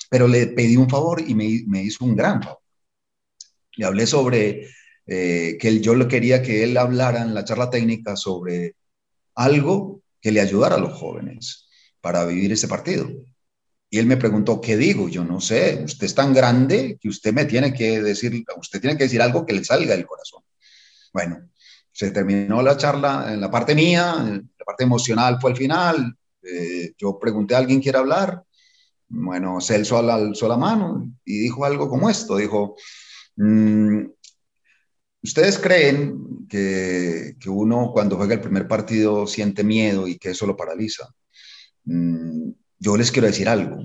[0.09, 2.59] pero le pedí un favor y me, hizo un gran favor.
[3.75, 4.67] Le hablé sobre
[5.07, 8.75] eh, que yo le quería que él hablara en la charla técnica sobre
[9.35, 11.67] algo que le ayudara a los jóvenes
[11.99, 13.11] para vivir ese partido.
[13.89, 15.09] Y él me preguntó, ¿qué digo?
[15.09, 18.97] Yo no sé, usted es tan grande que usted me tiene que decir, usted tiene
[18.97, 20.41] que decir algo que le salga del corazón.
[21.11, 21.49] Bueno,
[21.91, 26.15] se terminó la charla en la parte mía, la parte emocional fue el final.
[26.41, 28.43] Eh, yo pregunté a alguien quiere hablar.
[29.09, 32.37] Bueno, Celso alzó la mano y dijo algo como esto.
[32.37, 32.75] Dijo,
[33.35, 34.05] mm,
[35.23, 40.45] ¿ustedes creen que, que, uno cuando juega el primer partido siente miedo y que eso
[40.45, 41.07] lo paraliza?
[41.85, 43.77] Mm, yo les quiero decir algo.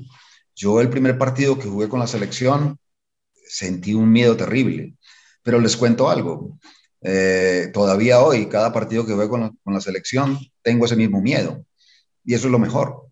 [0.54, 2.78] Yo el primer partido que jugué con la selección
[3.48, 4.94] sentí un miedo terrible,
[5.42, 6.58] pero les cuento algo.
[7.00, 11.64] Eh, todavía hoy, cada partido que veo con, la selección, tengo ese mismo miedo.
[12.24, 13.08] Y eso es lo mejor.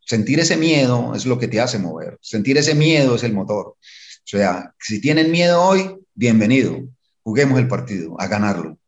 [0.00, 2.18] Sentir ese miedo es lo que te hace mover.
[2.20, 3.66] Sentir ese miedo es el motor.
[3.66, 3.76] O
[4.24, 6.82] sea, si tienen miedo hoy, bienvenido.
[7.22, 8.78] Juguemos el partido, a ganarlo.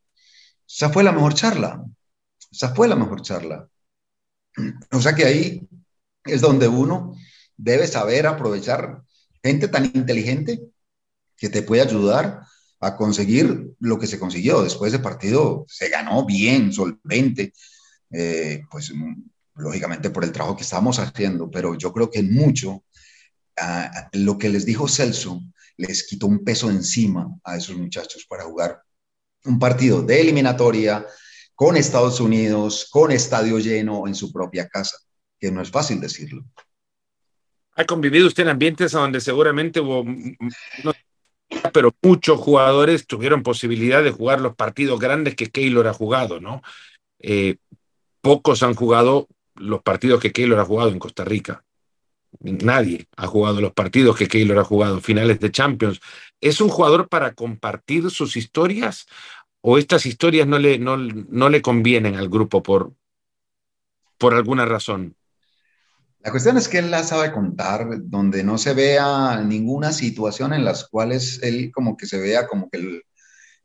[0.66, 1.84] Esa fue la mejor charla.
[2.50, 3.68] Esa fue la mejor charla.
[4.90, 5.68] O sea que ahí
[6.24, 7.14] es donde uno
[7.56, 9.02] debe saber aprovechar
[9.42, 10.60] gente tan inteligente
[11.36, 12.42] que te puede ayudar
[12.80, 14.62] a conseguir lo que se consiguió.
[14.62, 17.52] Después de partido se ganó bien, solvente,
[18.10, 18.92] eh, pues
[19.54, 22.84] lógicamente por el trabajo que estamos haciendo, pero yo creo que mucho
[24.12, 25.42] lo que les dijo Celso
[25.76, 28.82] les quitó un peso encima a esos muchachos para jugar
[29.44, 31.06] un partido de eliminatoria
[31.54, 34.96] con Estados Unidos, con estadio lleno en su propia casa,
[35.38, 36.44] que no es fácil decirlo.
[37.74, 40.04] ¿Ha convivido usted en ambientes donde seguramente hubo
[41.72, 46.62] pero muchos jugadores tuvieron posibilidad de jugar los partidos grandes que Keylor ha jugado, ¿no?
[47.18, 47.56] Eh,
[48.20, 51.64] pocos han jugado los partidos que Keylor ha jugado en Costa Rica.
[52.40, 56.00] Nadie ha jugado los partidos que Keylor ha jugado, finales de Champions.
[56.40, 59.06] ¿Es un jugador para compartir sus historias
[59.60, 62.92] o estas historias no le, no, no le convienen al grupo por,
[64.18, 65.16] por alguna razón?
[66.20, 70.64] La cuestión es que él la sabe contar, donde no se vea ninguna situación en
[70.64, 73.02] las cuales él como que se vea como que,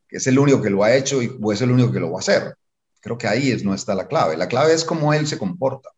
[0.10, 2.18] es el único que lo ha hecho y o es el único que lo va
[2.18, 2.56] a hacer.
[3.00, 4.38] Creo que ahí es, no está la clave.
[4.38, 5.90] La clave es cómo él se comporta,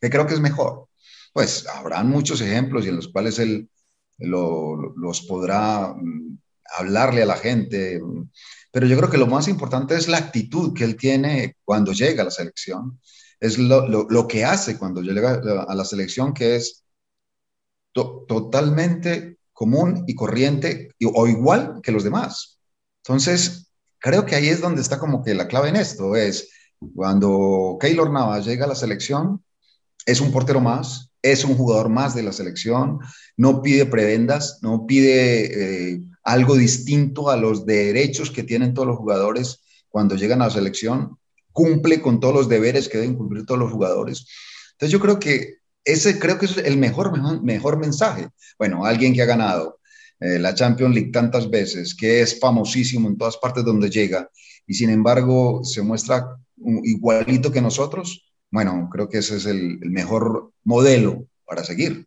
[0.00, 0.86] que creo que es mejor.
[1.36, 3.68] Pues habrán muchos ejemplos y en los cuales él
[4.16, 6.38] los podrá mm,
[6.78, 8.00] hablarle a la gente,
[8.72, 12.22] pero yo creo que lo más importante es la actitud que él tiene cuando llega
[12.22, 12.98] a la selección
[13.38, 15.34] es lo, que hace cuando llega
[15.68, 16.86] a la selección, que es
[17.92, 22.60] totalmente común y corriente o igual que los demás.
[23.04, 26.48] Entonces, creo que ahí es donde está como que la clave en esto, es
[26.94, 29.44] cuando Keylor Navas llega a la selección,
[30.06, 32.98] es un portero más, es un jugador más de la selección,
[33.36, 38.96] no pide prebendas, no pide eh, algo distinto a los derechos que tienen todos los
[38.96, 41.18] jugadores cuando llegan a la selección,
[41.52, 44.26] cumple con todos los deberes que deben cumplir todos los jugadores.
[44.72, 48.28] Entonces yo creo que ese creo que es el mejor, mejor, mensaje.
[48.58, 49.78] Bueno, alguien que ha ganado
[50.20, 54.28] eh, la Champions League tantas veces, que es famosísimo en todas partes donde llega,
[54.66, 56.36] y sin embargo se muestra
[56.82, 62.06] igualito que nosotros, bueno, creo que ese es el, mejor modelo para seguir.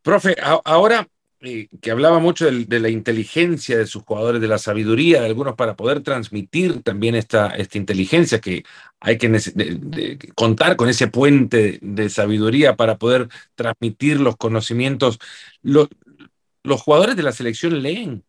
[0.00, 1.06] Profe, ahora
[1.40, 5.54] eh, que hablaba mucho de, la inteligencia de sus jugadores, de la sabiduría de algunos
[5.54, 8.64] para poder transmitir también esta, esta inteligencia, que
[9.00, 15.18] hay que contar con ese puente de sabiduría para poder transmitir los conocimientos.
[15.60, 18.24] los jugadores de la selección leen.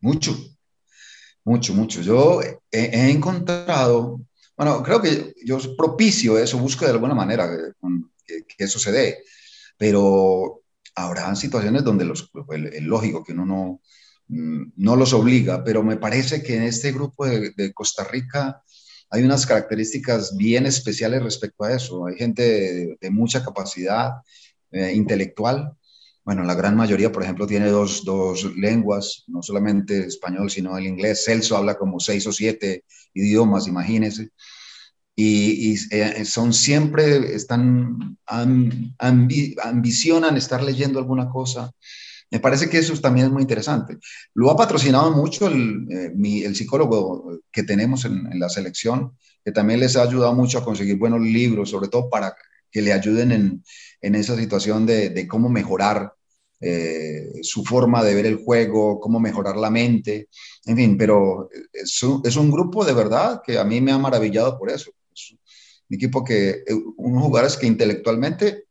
[0.00, 0.36] Mucho,
[1.44, 2.02] mucho, mucho.
[2.02, 4.20] Yo he encontrado
[4.60, 7.48] bueno, creo que yo propicio eso, busco de alguna manera
[8.26, 9.24] que, eso se dé,
[9.78, 10.60] pero
[10.94, 12.30] habrá situaciones donde los,
[12.70, 13.80] es lógico que uno no,
[14.28, 18.62] mm, no los obliga, pero me parece que en este grupo de, Costa Rica
[19.08, 22.04] hay unas características bien especiales respecto a eso.
[22.04, 24.10] Hay gente de, mucha capacidad
[24.72, 25.72] eh, intelectual.
[26.24, 30.86] Bueno, la gran mayoría, por ejemplo, tiene dos, dos, lenguas, no solamente español, sino el
[30.86, 31.24] inglés.
[31.24, 34.30] Celso habla como seis o siete idiomas, imagínense
[35.22, 38.16] y, eh, son siempre, están,
[38.98, 41.70] ambicionan estar leyendo alguna cosa.
[42.30, 43.98] Me parece que eso también es muy interesante.
[44.34, 49.80] Lo ha patrocinado mucho el, eh, el psicólogo que tenemos en, la selección, que también
[49.80, 52.34] les ha ayudado mucho a conseguir buenos libros, sobre todo para
[52.70, 53.64] que le ayuden en,
[54.00, 56.14] en esa situación de, de cómo mejorar
[56.60, 60.28] eh, su forma de ver el juego, cómo mejorar la mente,
[60.66, 64.58] en fin, pero es es un grupo de verdad que a mí me ha maravillado
[64.58, 64.90] por eso
[65.90, 66.64] un equipo que, eh,
[66.96, 68.64] unos jugadores que intelectualmente,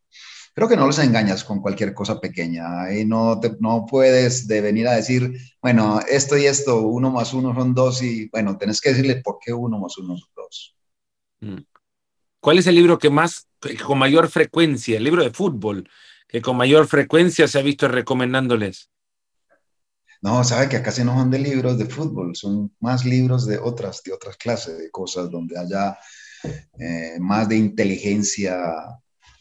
[0.54, 2.92] creo que no los engañas con cualquier cosa pequeña.
[2.92, 7.34] Y no, te, no puedes de venir a decir, bueno, esto y esto, uno más
[7.34, 10.76] uno son dos, y bueno, tenés que decirle por qué uno más uno son dos.
[11.40, 11.69] Mm.
[12.40, 13.46] ¿Cuál es el libro que más,
[13.84, 15.88] con mayor frecuencia, el libro de fútbol,
[16.26, 18.90] que con mayor frecuencia se ha visto recomendándoles?
[20.22, 24.02] No, sabe que acá no son de libros de fútbol, son más libros de otras,
[24.02, 25.98] de otras clases de cosas, donde haya
[26.78, 28.58] eh, más de inteligencia,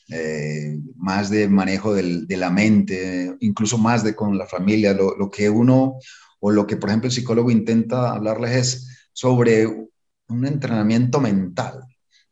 [0.10, 4.94] eh, más de manejo de la mente, incluso más de con la familia.
[4.94, 6.00] Lo, que uno,
[6.40, 11.84] o lo que por ejemplo el psicólogo intenta hablarles es sobre un entrenamiento mental,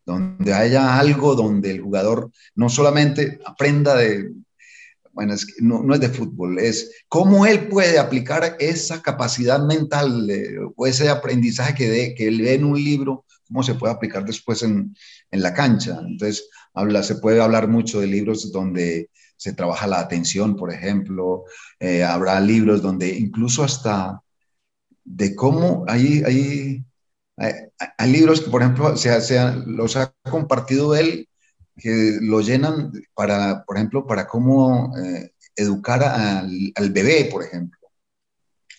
[0.07, 4.31] donde haya algo donde el jugador no solamente aprenda de,
[5.11, 10.27] bueno, es no, es de fútbol, es cómo él puede aplicar esa capacidad mental
[10.75, 14.25] o ese aprendizaje que, de, que él ve en un libro cómo se puede aplicar
[14.25, 14.95] después en,
[15.31, 15.99] en la cancha.
[16.05, 21.43] Entonces, habla, se puede hablar mucho de libros donde se trabaja la atención, por ejemplo.
[21.79, 24.21] Eh, habrá libros donde incluso hasta
[25.03, 26.83] de cómo hay, hay,
[27.37, 31.29] hay, libros que, por ejemplo, se, se, los ha compartido él,
[31.77, 37.77] que lo llenan para, por ejemplo, para cómo eh, educar al, al, bebé, por ejemplo.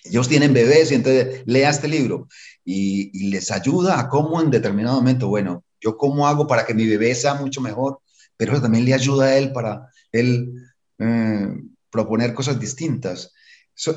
[0.04, 2.28] Ellos tienen bebés y entonces lea este libro
[2.64, 6.86] y, les ayuda a cómo en determinado momento, bueno, yo cómo hago para que mi
[6.86, 8.00] bebé sea mucho mejor,
[8.36, 10.52] pero también le ayuda a él para él
[10.98, 11.48] eh,
[11.90, 13.32] proponer cosas distintas.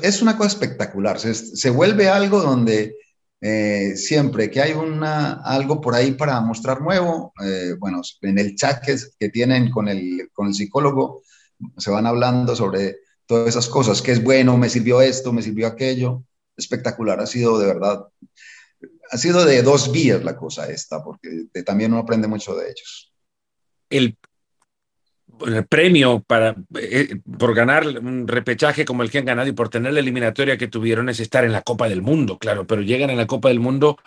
[0.02, 2.96] es una cosa espectacular, se, se vuelve algo donde
[3.42, 8.54] eh, siempre que hay una, algo por ahí para mostrar nuevo, eh, bueno, en el
[8.54, 11.22] chat que, que tienen con el, con el psicólogo,
[11.76, 15.66] se van hablando sobre todas esas cosas, que es bueno, me sirvió esto, me sirvió
[15.66, 16.24] aquello,
[16.56, 18.06] espectacular, ha sido de verdad
[19.10, 23.12] ha sido de dos vías la cosa esta, porque también uno aprende mucho de ellos.
[23.90, 24.16] El,
[25.68, 29.92] premio para, eh, por ganar un repechaje como el que han ganado y por tener
[29.92, 33.14] la eliminatoria que tuvieron es estar en la Copa del Mundo, claro, pero llegan a
[33.14, 33.98] la Copa del Mundo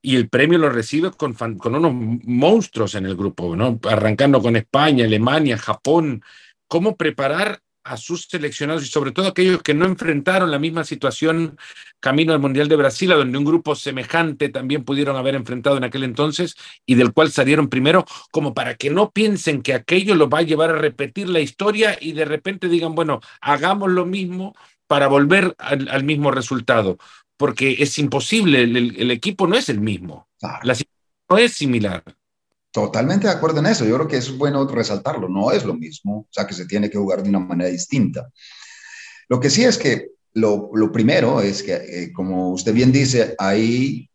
[0.00, 1.92] y el premio lo recibe con, con unos
[2.24, 3.80] monstruos en el grupo, ¿no?
[3.88, 6.22] Arrancando con España, Alemania, Japón.
[6.68, 11.58] ¿Cómo preparar a sus seleccionados y sobre todo aquellos que no enfrentaron la misma situación
[12.00, 15.84] camino al Mundial de Brasil, a donde un grupo semejante también pudieron haber enfrentado en
[15.84, 20.28] aquel entonces y del cual salieron primero, como para que no piensen que aquello los
[20.28, 24.54] va a llevar a repetir la historia y de repente digan, bueno, hagamos lo mismo
[24.86, 26.98] para volver al, mismo resultado,
[27.36, 30.98] porque es imposible, el, equipo no es el mismo, la situación
[31.28, 32.02] no es similar.
[32.78, 33.84] Totalmente de acuerdo en eso.
[33.84, 35.28] Yo creo que es bueno resaltarlo.
[35.28, 38.30] No es lo mismo, o sea, que se tiene que jugar de una manera distinta.
[39.28, 44.08] Lo que sí es que lo, primero es que, eh, como usted bien dice, hay,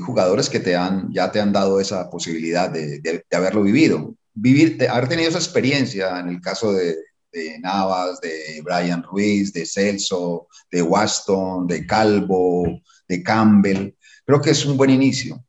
[0.00, 4.14] jugadores que te han, ya te han dado esa posibilidad de, haberlo vivido.
[4.32, 6.96] vivir, haber tenido esa experiencia en el caso de,
[7.30, 14.50] de Navas, de Brian Ruiz, de Celso, de Waston, de Calvo, de Campbell, creo que
[14.52, 15.44] es un buen inicio,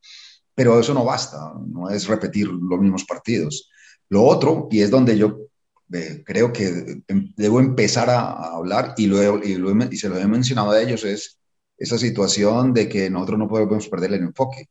[0.59, 3.69] pero eso no basta, no es repetir los mismos partidos.
[4.09, 5.47] Lo otro, y es donde yo
[5.93, 9.53] eh, creo que em, debo empezar a, hablar, y, lo y,
[9.91, 11.39] y se lo he mencionado a ellos, es
[11.77, 14.67] esa situación de que nosotros no podemos perder el enfoque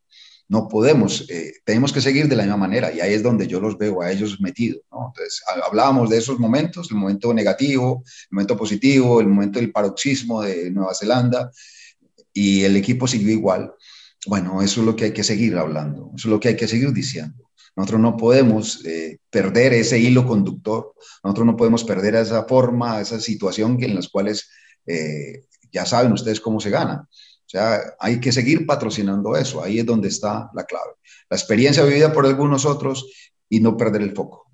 [0.51, 3.59] no podemos, eh, tenemos que seguir de la misma manera y ahí es donde yo
[3.59, 4.83] los veo a ellos metidos.
[4.91, 5.09] ¿no?
[5.09, 10.43] Entonces, hablábamos de esos momentos, el momento negativo, el momento positivo, el momento del paroxismo
[10.43, 11.51] de Nueva Zelanda
[12.33, 13.73] y el equipo siguió igual.
[14.29, 16.69] Bueno, eso es lo que hay que seguir hablando, eso es lo que hay que
[16.69, 17.49] seguir diciendo.
[17.75, 20.93] Nosotros no podemos eh, perder ese hilo conductor,
[21.25, 24.51] nosotros no podemos perder esa forma, esa situación en las cuales
[24.87, 27.09] eh, ya saben ustedes cómo se gana.
[27.11, 29.65] O sea, hay que seguir patrocinando eso.
[29.65, 30.93] Ahí es donde está la clave.
[31.31, 33.07] La experiencia vivida por algunos otros
[33.49, 34.51] y no perder el foco.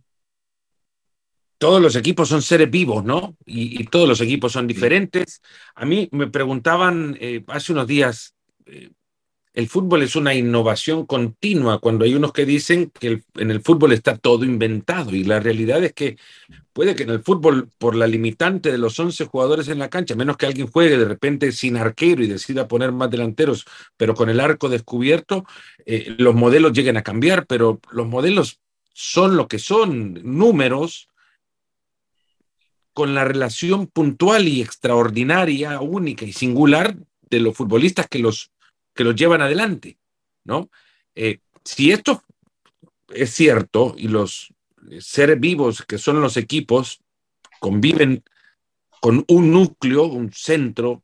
[1.58, 3.36] Todos los equipos son seres vivos, ¿no?
[3.44, 5.42] Y, todos los equipos son diferentes.
[5.74, 8.34] A mí me preguntaban eh, hace unos días,
[8.66, 8.90] eh,
[9.54, 13.92] el fútbol es una innovación continua, cuando hay unos que dicen que en el fútbol
[13.92, 16.18] está todo inventado y la realidad es que
[16.72, 20.16] puede que en el fútbol, por la limitante de los 11 jugadores en la cancha,
[20.16, 23.64] menos que alguien juegue de repente sin arquero y decida poner más delanteros,
[23.96, 25.46] pero con el arco descubierto,
[25.86, 28.60] eh, los modelos lleguen a cambiar, pero los modelos
[28.92, 31.08] son lo que son, números
[32.92, 36.96] con la relación puntual y extraordinaria, única y singular
[37.30, 38.50] de los futbolistas que los
[38.94, 39.98] que los llevan adelante,
[40.44, 40.70] ¿no?
[41.14, 42.22] Eh, si esto
[43.08, 44.52] es cierto y los
[45.00, 47.00] seres vivos que son los equipos
[47.60, 48.22] conviven
[49.00, 51.02] con un núcleo, un centro,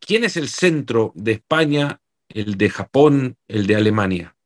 [0.00, 4.36] ¿quién es el centro de España, el de Japón, el de Alemania?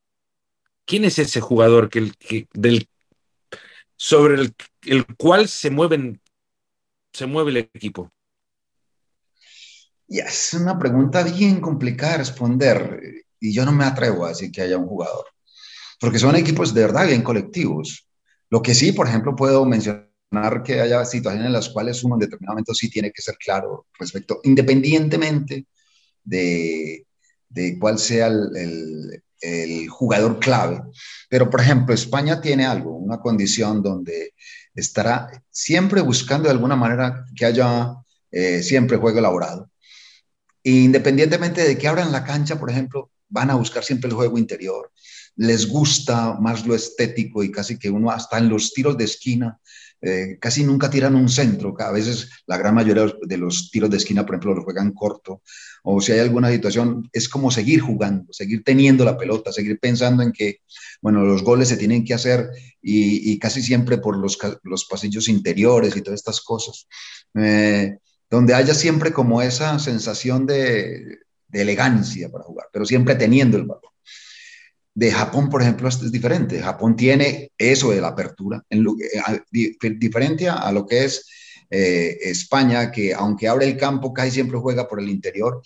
[0.85, 2.89] ¿Quién es ese jugador que, del,
[3.97, 6.21] sobre el, el cual se, mueven,
[7.13, 8.11] se mueve el equipo?
[10.13, 14.53] Y es una pregunta bien complicada de responder y yo no me atrevo a decir
[14.53, 15.25] que haya un jugador,
[15.99, 18.07] porque son equipos de verdad bien colectivos.
[18.51, 22.21] Lo que sí, por ejemplo, puedo mencionar que haya situaciones en las cuales uno en
[22.21, 25.65] determinado momento sí tiene que ser claro respecto, independientemente
[26.23, 27.07] de,
[27.49, 30.83] de cuál sea el, el, jugador clave.
[31.31, 34.35] Pero, por ejemplo, España tiene algo, una condición donde
[34.75, 37.95] estará siempre buscando de alguna manera que haya
[38.31, 39.72] eh, siempre juego elaborado
[40.63, 44.93] independientemente de que abran la cancha, por ejemplo, van a buscar siempre el juego interior.
[45.37, 49.59] Les gusta más lo estético y casi que uno hasta en los tiros de esquina,
[50.05, 51.75] eh, casi nunca tiran un centro.
[51.79, 55.43] A veces la gran mayoría de los tiros de esquina, por ejemplo, lo juegan corto.
[55.85, 60.23] O si hay alguna situación, es como seguir jugando, seguir teniendo la pelota, seguir pensando
[60.23, 60.61] en que,
[61.01, 62.51] bueno, los goles se tienen que hacer
[62.83, 66.87] y, casi siempre por los, los, pasillos interiores y todas estas cosas.
[67.35, 67.97] Eh,
[68.33, 71.19] donde haya siempre como esa sensación de,
[71.53, 73.93] elegancia para jugar, pero siempre teniendo el balón.
[74.95, 76.63] De Japón, por ejemplo, es diferente.
[76.63, 79.43] Japón tiene eso de la apertura, en eh,
[79.99, 81.27] diferente a lo que es
[81.69, 85.61] eh, España, que aunque abre el campo, casi siempre juega por el interior.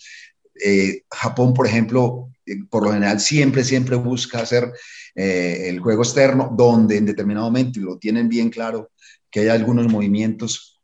[0.61, 2.33] Eh, Japón, por ejemplo,
[2.69, 4.73] por lo general siempre, siempre busca hacer
[5.15, 8.91] el juego externo, donde en determinado momento, lo tienen bien claro,
[9.31, 10.76] que hay algunos movimientos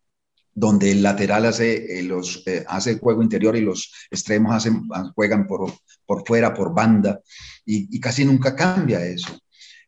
[0.56, 5.48] donde el lateral hace, eh, los, eh, hace juego interior y los extremos hacen, juegan
[5.48, 5.74] por,
[6.06, 7.22] por fuera, por banda,
[7.66, 9.40] y, casi nunca cambia eso.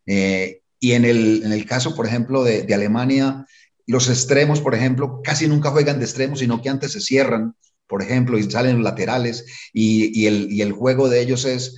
[0.06, 3.46] Eh, y en el, en el, caso, por ejemplo, de, Alemania,
[3.86, 7.56] los extremos, por ejemplo, casi nunca juegan de extremos, sino que antes se cierran,
[7.88, 11.76] por ejemplo, y salen laterales, y, y, el, y el, juego de ellos es,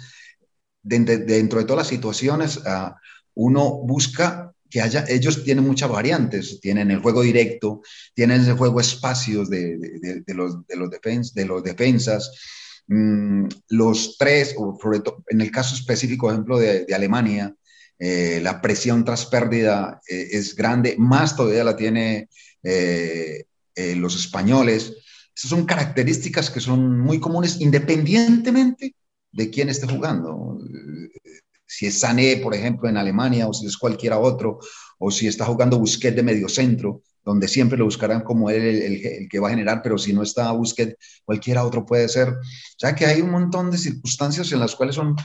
[0.82, 1.18] dentro
[1.60, 2.94] de, todas las situaciones, uh,
[3.34, 7.82] uno busca que haya, ellos tienen muchas variantes, tienen el juego directo,
[8.14, 10.90] tienen el juego espacios de, de, los, de, los,
[11.34, 12.32] de los defensas,
[12.88, 17.56] mm, los tres, o sobre todo, en el caso específico, ejemplo, de, Alemania,
[18.00, 22.30] eh, la presión tras pérdida eh, es grande, más todavía la tiene
[22.64, 24.94] eh, los españoles.
[25.36, 28.96] Esas son características que son muy comunes independientemente
[29.32, 30.60] de quién esté jugando
[31.68, 34.60] si es Sané, por ejemplo, en Alemania, o si es cualquiera otro,
[34.98, 39.40] o si está jugando Busquets de medio centro, donde siempre lo buscarán como el, que
[39.40, 40.96] va a generar, pero si no está Busquets,
[41.26, 42.30] cualquiera otro puede ser.
[42.30, 45.16] O sea que hay un montón de circunstancias en las cuales son,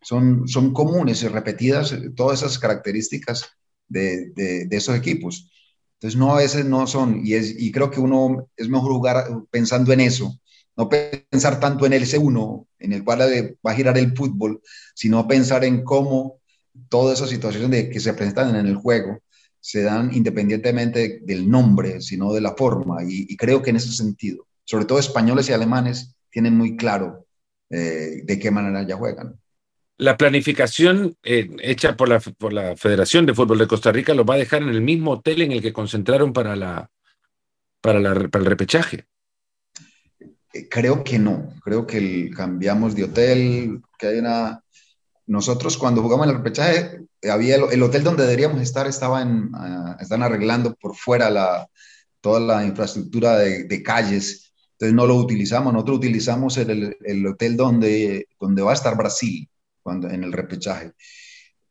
[0.00, 3.50] son, son comunes y repetidas todas esas características
[3.88, 5.50] de, de, esos equipos.
[5.94, 9.26] Entonces, no, a veces no son, y, es, y creo que uno es mejor jugar
[9.50, 10.38] pensando en eso,
[10.78, 13.18] no pensar tanto en el C1, en el cual
[13.66, 14.62] va a girar el fútbol,
[14.94, 16.40] sino pensar en cómo
[16.88, 19.18] todas esas situaciones de, que se presentan en el juego
[19.60, 22.98] se dan independientemente del nombre, sino de la forma.
[23.06, 27.26] Y, creo que en ese sentido, sobre todo españoles y alemanes, tienen muy claro
[27.70, 29.34] eh, de qué manera ya juegan.
[29.96, 34.38] La planificación eh, hecha por la, Federación de Fútbol de Costa Rica lo va a
[34.38, 36.88] dejar en el mismo hotel en el que concentraron para
[37.82, 39.07] el repechaje.
[40.58, 44.62] Eh, creo que no, creo que cambiamos de hotel, que hay una...
[45.26, 47.00] Nosotros cuando jugamos el repechaje,
[47.30, 51.68] había el, hotel donde deberíamos estar, estaba en, ah, están arreglando por fuera la,
[52.22, 58.26] toda la infraestructura de, calles, entonces no lo utilizamos, nosotros utilizamos el, el, hotel donde,
[58.40, 59.46] donde va a estar Brasil
[59.82, 60.92] cuando, en el repechaje.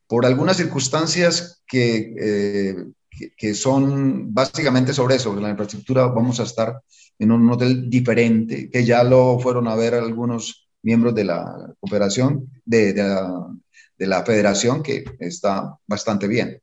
[0.06, 2.76] Por algunas circunstancias que, eh,
[3.10, 6.80] que, que, son básicamente sobre eso, la infraestructura vamos a estar
[7.20, 12.50] en un hotel diferente, que ya lo fueron a ver algunos miembros de la cooperación,
[12.64, 13.48] de, de, la,
[13.98, 16.62] de la federación, que está bastante bien.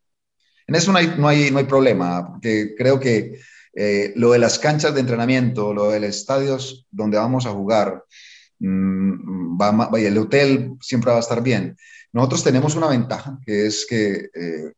[0.66, 3.38] En eso no hay, no hay, no hay problema, porque creo que
[3.74, 8.04] eh, lo de las canchas de entrenamiento, lo de los estadios donde vamos a jugar,
[8.60, 11.76] mmm, va, el hotel siempre va a estar bien.
[12.14, 14.72] Nosotros tenemos una ventaja, que es que eh,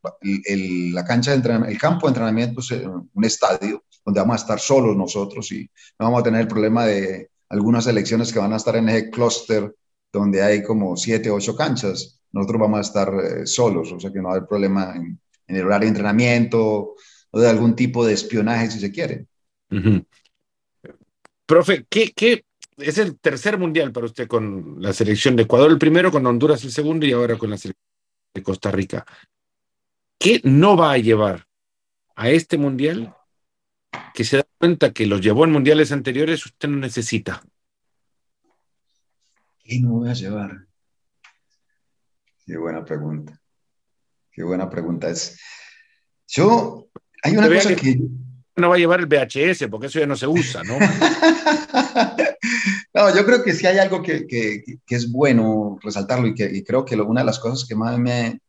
[0.47, 4.39] el, la cancha de entrenamiento, el campo de entrenamiento es eh, un estadio donde vamos
[4.39, 8.39] a estar solos nosotros y no vamos a tener el problema de algunas elecciones que
[8.39, 9.77] van a estar en ese clúster
[10.11, 12.19] donde hay como siete, ocho canchas.
[12.33, 15.21] Nosotros vamos a estar eh, solos, o sea que no va a haber problema en,
[15.47, 16.95] el horario de entrenamiento
[17.31, 19.27] o de algún tipo de espionaje si se quiere.
[21.45, 22.47] Profe, ¿qué, ¿qué,
[22.77, 26.63] es el tercer mundial para usted con la selección de Ecuador, el primero, con Honduras
[26.65, 27.87] el segundo y ahora con la selección
[28.35, 29.07] de Costa Rica?
[30.19, 31.47] ¿Qué no va a llevar
[32.15, 33.15] a este mundial
[34.15, 37.43] que se da cuenta que los llevó en mundiales anteriores, usted no necesita?
[39.63, 40.67] ¿Qué no voy a llevar?
[42.47, 43.41] Qué buena pregunta.
[44.31, 45.41] Qué buena pregunta es.
[46.29, 46.89] Yo,
[47.23, 47.99] hay una cosa que,
[48.57, 50.79] No va a llevar el VHS, porque eso ya no se usa, ¿no?
[52.95, 56.51] no, yo creo que sí hay algo que, que, que es bueno resaltarlo y, que,
[56.51, 58.41] y creo que una de las cosas que más me...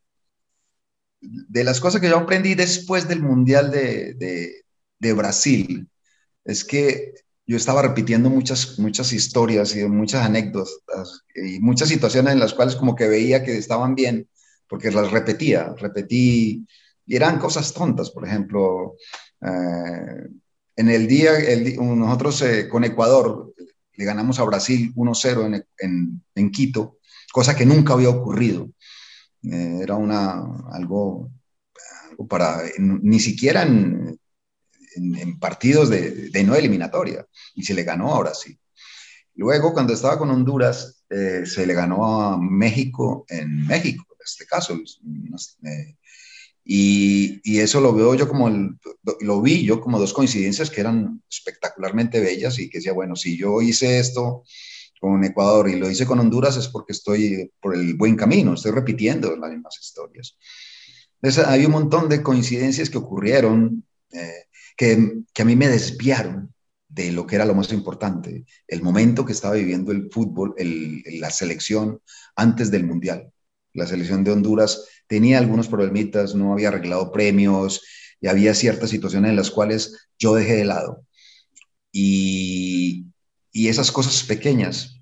[1.20, 4.62] De las cosas que yo aprendí después del Mundial de, de,
[4.98, 5.88] de Brasil
[6.44, 7.14] es que
[7.46, 12.76] yo estaba repitiendo muchas, muchas historias y muchas anécdotas y muchas situaciones en las cuales
[12.76, 14.28] como que veía que estaban bien,
[14.68, 16.66] porque las repetía, repetí,
[17.06, 18.96] y eran cosas tontas, por ejemplo,
[19.40, 20.28] eh,
[20.76, 21.32] en el día,
[21.80, 23.52] nosotros eh, con Ecuador
[23.94, 26.98] le ganamos a Brasil 1-0 en, en, Quito,
[27.32, 28.70] cosa que nunca había ocurrido.
[29.42, 31.30] Eh, era una, algo,
[32.28, 34.18] para, ni siquiera en,
[34.94, 38.58] en, partidos de, de, no eliminatoria y se le ganó a Brasil.
[39.34, 44.76] Luego, cuando estaba con Honduras, se le ganó a México en México, en este caso.
[46.70, 48.50] Y, eso lo veo yo como,
[49.20, 53.38] lo vi yo como dos coincidencias que eran espectacularmente bellas y que decía, bueno, si
[53.38, 54.44] yo hice esto
[55.00, 58.72] con Ecuador y lo hice con Honduras es porque estoy por el buen camino, estoy
[58.72, 60.36] repitiendo las mismas historias.
[61.22, 64.44] Entonces, hay un montón de coincidencias que ocurrieron eh,
[64.76, 66.52] que, a mí me desviaron
[66.86, 71.30] de lo que era lo más importante, el momento que estaba viviendo el fútbol, la
[71.30, 72.02] selección
[72.36, 73.32] antes del Mundial.
[73.78, 77.82] La selección de Honduras tenía algunos problemitas, no había arreglado premios
[78.20, 81.04] y había ciertas situaciones en las cuales yo dejé de lado.
[81.92, 83.06] Y,
[83.52, 85.00] esas cosas pequeñas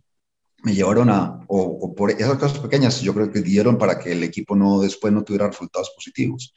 [0.63, 4.23] me llevaron a, o, por esas cosas pequeñas yo creo que dieron para que el
[4.23, 6.55] equipo no después no tuviera resultados positivos.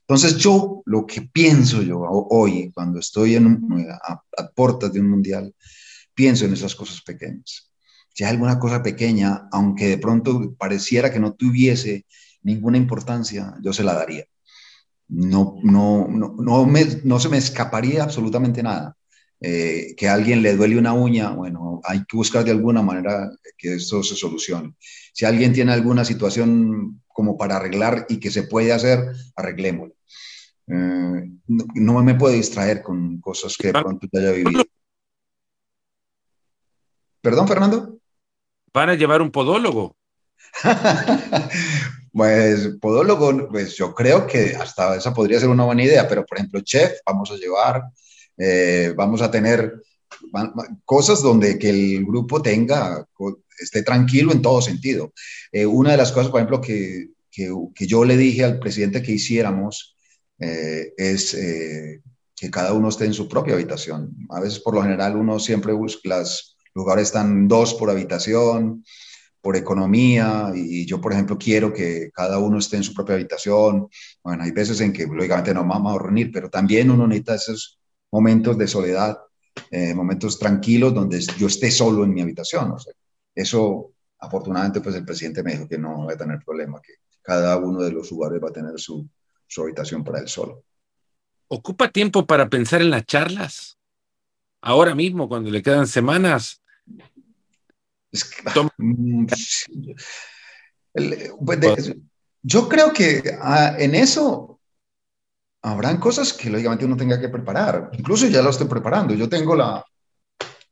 [0.00, 3.60] Entonces yo lo que pienso yo hoy, cuando estoy en
[4.02, 5.54] a, puertas de un mundial,
[6.14, 7.67] pienso en esas cosas pequeñas.
[8.18, 12.04] Si hay alguna cosa pequeña, aunque de pronto pareciera que no tuviese
[12.42, 14.24] ninguna importancia, yo se la daría.
[15.06, 18.96] No, no, no, no, me, no se me escaparía absolutamente nada.
[19.40, 23.30] Eh, que a alguien le duele una uña, bueno, hay que buscar de alguna manera
[23.56, 24.74] que esto se solucione.
[25.12, 29.94] Si alguien tiene alguna situación como para arreglar y que se puede hacer, arreglémoslo.
[30.66, 34.64] Eh, no, me puedo distraer con cosas que de pronto te haya vivido.
[37.20, 37.97] ¿Perdón, Fernando?
[38.72, 39.96] ¿Van a llevar un podólogo?
[42.12, 46.38] pues podólogo, pues yo creo que hasta esa podría ser una buena idea, pero por
[46.38, 47.82] ejemplo, chef, vamos a llevar,
[48.36, 49.82] eh, vamos a tener
[50.84, 53.06] cosas donde que el grupo tenga,
[53.58, 55.12] esté tranquilo en todo sentido.
[55.52, 59.12] Eh, una de las cosas, por ejemplo, que, que, yo le dije al presidente que
[59.12, 59.96] hiciéramos
[60.40, 61.36] eh, es
[62.34, 64.14] que cada uno esté en su propia habitación.
[64.30, 68.84] A veces, por lo general, uno siempre busca, los lugares están dos por habitación,
[69.40, 73.88] por economía y yo, por ejemplo, quiero que cada uno esté en su propia habitación.
[74.22, 77.78] Bueno, hay veces en que lógicamente no vamos a reunir, pero también uno necesita esos
[78.12, 79.18] momentos de soledad,
[79.70, 82.70] eh, momentos tranquilos donde yo esté solo en mi habitación.
[82.72, 82.92] O sea,
[83.34, 87.56] eso, afortunadamente, pues el presidente me dijo que no va a tener problema, que cada
[87.56, 89.08] uno de los lugares va a tener su,
[89.46, 90.64] su habitación para él solo.
[91.48, 93.78] ¿Ocupa tiempo para pensar en las charlas?
[94.60, 96.60] Ahora mismo, cuando le quedan semanas,
[98.78, 99.26] Mm,
[101.44, 101.94] pues,
[102.42, 104.60] yo creo que ah, en eso
[105.62, 107.90] habrán cosas que lógicamente uno tenga que preparar.
[107.92, 109.14] Incluso ya lo estoy preparando.
[109.14, 109.84] Yo tengo la,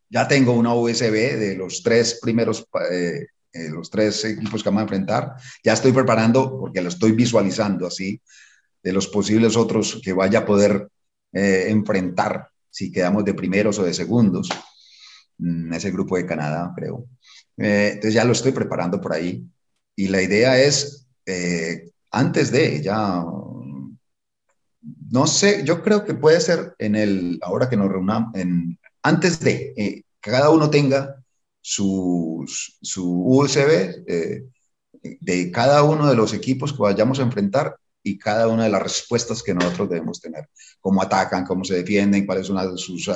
[0.08, 4.80] ya tengo una USB de los tres primeros, eh, eh, los tres equipos que vamos
[4.80, 5.34] a enfrentar.
[5.62, 8.20] Ya estoy preparando porque lo estoy visualizando así
[8.82, 10.88] de los posibles otros que vaya a poder
[11.32, 14.48] eh, enfrentar si quedamos de primeros o de segundos.
[15.38, 17.06] Mm, ese grupo de Canadá, creo.
[17.58, 19.44] Eh, entonces ya lo estoy preparando por ahí.
[19.94, 23.24] Y la idea es, eh, antes de, ya,
[25.10, 28.32] no sé, yo creo que puede ser en el, ahora que nos reunamos,
[29.02, 31.22] antes de, eh, que cada uno tenga
[31.60, 32.44] su,
[32.82, 34.04] su USB
[35.20, 37.76] de cada uno de los equipos que vayamos a enfrentar
[38.06, 40.48] y cada una de las respuestas que nosotros debemos tener.
[40.80, 43.10] Cómo atacan, cómo se defienden, cuáles son sus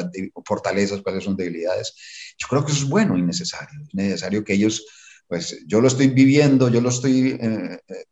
[0.45, 1.95] fortalezas, cuáles son debilidades.
[2.37, 3.81] Yo creo que eso es bueno y necesario.
[3.87, 4.85] Es necesario que ellos,
[5.29, 8.05] pues yo lo estoy viviendo, yo lo estoy eh, eh,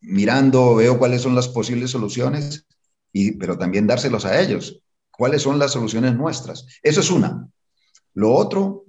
[0.00, 2.64] mirando, veo cuáles son las posibles soluciones,
[3.12, 4.80] y, pero también dárselos a ellos.
[5.10, 6.66] ¿Cuáles son las soluciones nuestras?
[6.82, 7.46] Eso es una.
[8.14, 8.86] Lo otro,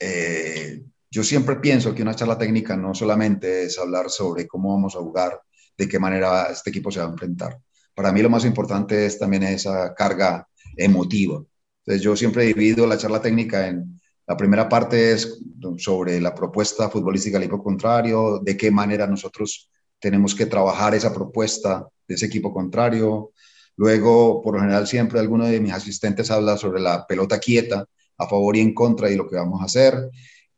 [0.00, 4.96] eh, yo siempre pienso que una charla técnica no solamente es hablar sobre cómo vamos
[4.96, 5.42] a jugar,
[5.76, 7.58] de qué manera este equipo se va a enfrentar.
[7.94, 11.42] Para mí lo más importante es también esa carga emotiva.
[11.84, 13.96] Entonces yo siempre divido la charla técnica en,
[14.26, 15.38] la primera parte es
[15.78, 19.70] sobre la propuesta futbolística del equipo contrario, de qué manera nosotros
[20.00, 23.32] tenemos que trabajar esa propuesta de ese equipo contrario.
[23.76, 27.86] Luego, por lo general, siempre alguno de mis asistentes habla sobre la pelota quieta,
[28.18, 29.94] a favor y en contra y lo que vamos a hacer.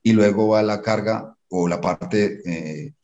[0.03, 2.95] Y luego va la carga o la parte eh,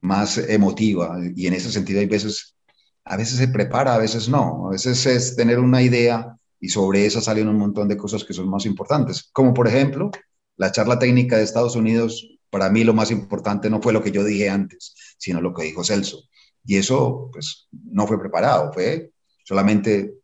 [0.00, 2.56] más emotiva y en ese sentido hay veces,
[3.04, 7.06] a veces se prepara, a veces no, a veces es tener una idea y sobre
[7.06, 10.10] esa salen un montón de cosas que son más importantes, como por ejemplo
[10.56, 14.12] la charla técnica de Estados Unidos, para mí lo más importante no fue lo que
[14.12, 16.22] yo dije antes, sino lo que dijo Celso.
[16.64, 19.12] Y eso pues no fue preparado, fue
[19.44, 20.14] solamente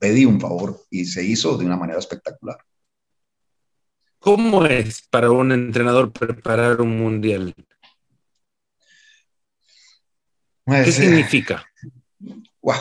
[0.00, 2.58] pedí un favor y se hizo de una manera espectacular.
[4.18, 7.54] ¿Cómo es para un entrenador preparar un mundial?
[10.66, 11.64] ¿Qué significa?
[12.62, 12.76] Wow.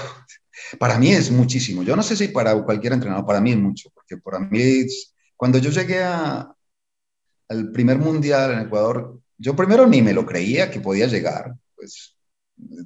[0.80, 1.84] Para mí es muchísimo.
[1.84, 4.86] Yo no sé si para cualquier entrenador, para mí es mucho, porque para mí,
[5.36, 6.56] cuando yo llegué a,
[7.50, 11.54] al primer mundial en Ecuador, yo primero ni me lo creía que podía llegar.
[11.76, 12.16] Pues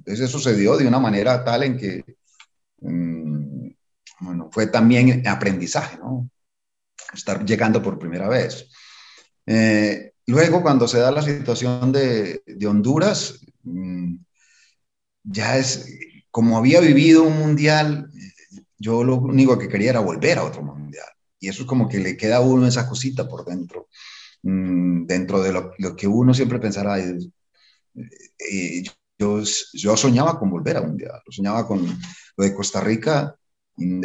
[0.06, 2.04] eso sucedió de una manera tal en que,
[2.82, 3.68] mm,
[4.22, 6.30] bueno, fue también aprendizaje, ¿no?
[7.14, 8.70] Estar llegando por primera vez.
[9.46, 14.16] Eh, luego, cuando se da la situación de, de Honduras, mm,
[15.30, 15.86] ya es,
[16.32, 18.10] como había vivido un mundial,
[18.78, 21.08] yo lo único que quería era volver a otro mundial.
[21.40, 23.90] Y eso es como que le queda a uno esa cosita por dentro,
[24.44, 27.00] mm, dentro de lo, que uno siempre pensará.
[27.00, 27.18] Eh,
[28.40, 28.84] eh,
[29.20, 29.42] yo,
[29.74, 31.86] yo soñaba con volver a un mundial, soñaba con
[32.38, 33.36] lo de Costa Rica.
[33.80, 34.02] En,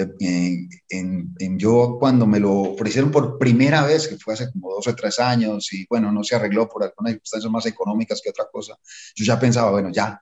[0.90, 4.94] en, yo cuando me lo ofrecieron por primera vez, que fue hace como dos o
[4.94, 8.76] tres años, y bueno, no se arregló por algunas circunstancias más económicas que otra cosa,
[9.14, 10.20] yo ya pensaba, bueno, ya,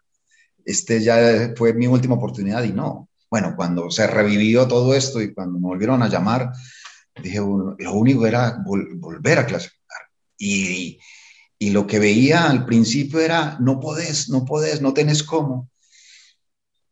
[0.65, 3.09] este ya fue mi última oportunidad y no.
[3.31, 6.51] Bueno, cuando se revivió todo esto y cuando me volvieron a llamar,
[7.23, 10.01] dije, lo único era volver a clasificar.
[10.37, 10.99] Y,
[11.59, 15.71] y, lo que veía al principio era, no podés, no podés, no tenés cómo.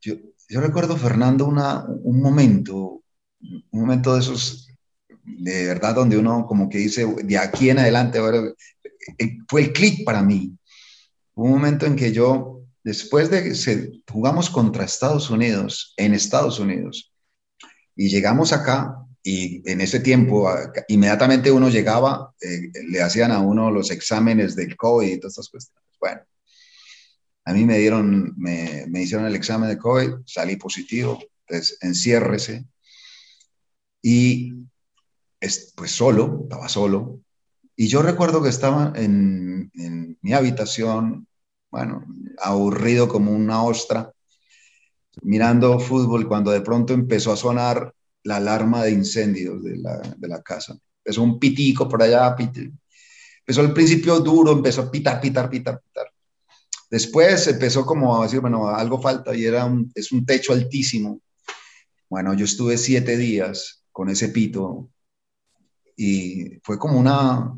[0.00, 0.14] Yo,
[0.48, 3.02] yo recuerdo, Fernando, una, un momento,
[3.40, 4.68] un momento de esos,
[5.24, 8.42] de verdad, donde uno como que dice, de aquí en adelante, ahora,
[9.18, 10.56] eh, fue el clic para mí.
[11.34, 12.57] Un momento en que yo
[12.88, 17.12] después de que jugamos contra Estados Unidos, en Estados Unidos,
[17.94, 20.48] y llegamos acá, y en ese tiempo,
[20.88, 25.50] inmediatamente uno llegaba, eh, le hacían a uno los exámenes del COVID y todas estas
[25.50, 25.84] cuestiones.
[26.00, 26.22] Bueno,
[27.44, 32.64] a mí me dieron, me, hicieron el examen de COVID, salí positivo, entonces enciérrese.
[34.00, 34.54] Y
[35.76, 37.20] pues solo, estaba solo.
[37.76, 41.27] Y yo recuerdo que estaba en, en mi habitación,
[41.70, 42.04] bueno,
[42.38, 44.12] aburrido como una ostra,
[45.22, 47.92] mirando fútbol cuando de pronto empezó a sonar
[48.22, 50.76] la alarma de incendios de la, de la casa.
[51.04, 56.12] Empezó un pitico por allá, empezó al principio duro, empezó a pitar, pitar, pitar, pitar.
[56.90, 61.20] Después empezó como a decir, bueno, algo falta y era es un techo altísimo.
[62.08, 64.88] Bueno, yo estuve siete días con ese pito
[65.96, 67.52] y fue como una,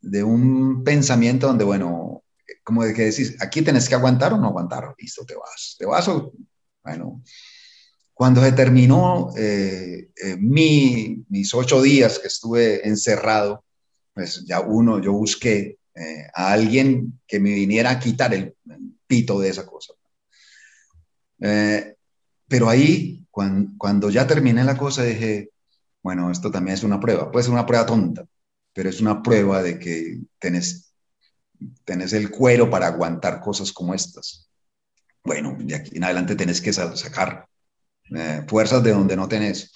[0.00, 2.19] de un pensamiento donde, bueno,
[2.62, 5.86] como de que decís, aquí tenés que aguantar o no aguantar, listo, te vas, te
[5.86, 6.32] vas o,
[6.82, 7.22] bueno,
[8.20, 13.64] cuando se terminó eh, eh, mi, mis ocho días que estuve encerrado,
[14.12, 18.54] pues ya uno, yo busqué eh, a alguien que me viniera a quitar el,
[19.06, 19.94] pito de esa cosa.
[22.46, 25.50] pero ahí, cuando, cuando ya terminé la cosa, dije,
[26.02, 28.26] bueno, esto también es una prueba, puede ser una prueba tonta,
[28.74, 30.89] pero es una prueba de que tenés,
[31.84, 34.48] tenés el cuero para aguantar cosas como estas.
[35.24, 37.46] Bueno, de aquí en adelante tenés que sacar
[38.14, 39.72] eh, fuerzas de donde no tenés.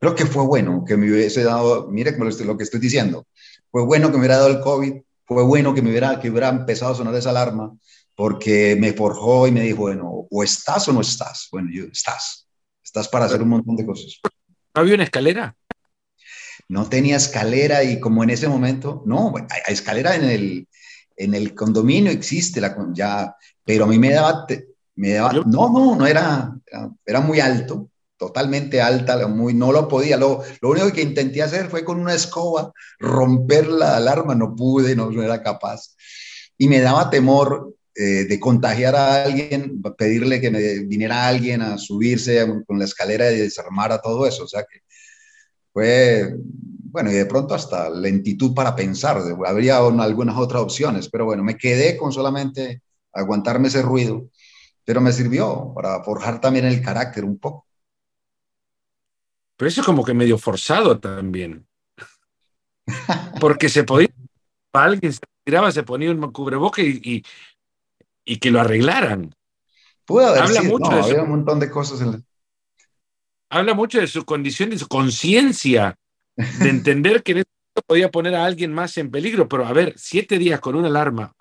[0.00, 3.26] Creo que fue bueno que me hubiese dado, mire lo que estoy diciendo,
[3.70, 4.94] fue bueno que me hubiera dado el COVID,
[5.26, 7.76] fue bueno que me hubiera, que hubiera empezado a sonar esa alarma,
[8.14, 11.48] porque me forjó y me dijo, bueno, o estás o no estás.
[11.52, 12.48] Bueno, yo, estás,
[12.82, 14.20] estás para hacer un montón de cosas.
[14.74, 15.56] ¿No había una escalera?
[16.68, 20.68] No tenía escalera y como en ese momento, no, hay, escalera en el,
[21.18, 24.46] en el condominio existe, la, ya, pero a mí me daba,
[24.96, 26.56] no, no, no era,
[27.04, 30.16] era muy alto, totalmente alta, muy, no lo podía.
[30.16, 34.94] Lo, lo, único que intenté hacer fue con una escoba romper la alarma, no pude,
[34.96, 35.94] no, era capaz.
[36.58, 41.78] Y me daba temor eh, de contagiar a alguien, pedirle que me viniera alguien a
[41.78, 44.44] subirse con la escalera y desarmar todo eso.
[44.44, 44.80] O sea que
[45.72, 46.34] fue,
[46.90, 51.56] bueno, y de pronto hasta lentitud para pensar, habría algunas otras opciones, pero bueno, me
[51.56, 52.82] quedé con solamente
[53.12, 54.28] aguantarme ese ruido
[54.88, 57.66] pero me sirvió para forjar también el carácter un poco.
[59.58, 61.68] Pero eso es como que medio forzado también.
[63.38, 64.08] Porque se podía,
[64.72, 67.22] alguien se tiraba, se ponía un cubreboca y,
[68.24, 69.34] y, que lo arreglaran.
[70.06, 72.22] Pudo haber Habla mucho de había un montón de cosas.
[73.50, 75.98] Habla mucho de su condición, de su conciencia,
[76.62, 77.44] de entender que en
[77.86, 81.34] podía poner a alguien más en peligro, pero a ver, siete días con una alarma,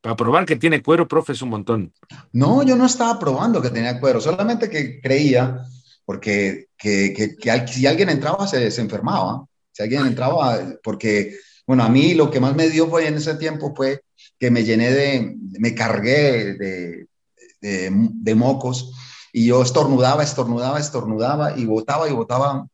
[0.00, 1.92] para probar que tiene cuero, profe, es un montón.
[2.32, 5.64] No, yo no estaba probando que tenía cuero, solamente que creía,
[6.04, 9.46] porque que, que, si alguien entraba se, se, enfermaba.
[9.70, 13.36] Si alguien entraba, porque, bueno, a mí lo que más me dio fue en ese
[13.36, 14.02] tiempo fue
[14.38, 17.06] que me llené de, me cargué de,
[17.60, 18.92] de, mocos
[19.32, 22.66] y yo estornudaba, estornudaba, estornudaba y botaba y botaba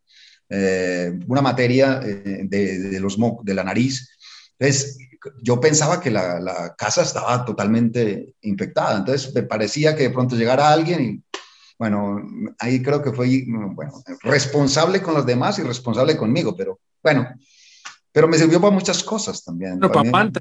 [0.50, 4.10] eh, una materia eh, de, de, los de la nariz.
[4.58, 4.98] Entonces,
[5.42, 10.72] yo pensaba que la, casa estaba totalmente infectada, entonces me parecía que de pronto llegara
[10.72, 11.22] alguien y,
[11.78, 12.20] bueno,
[12.58, 13.92] ahí creo que fue, bueno,
[14.22, 17.28] responsable con los demás y responsable conmigo, pero bueno,
[18.10, 19.78] pero me sirvió para muchas cosas también.
[19.78, 20.40] No, Aguanta,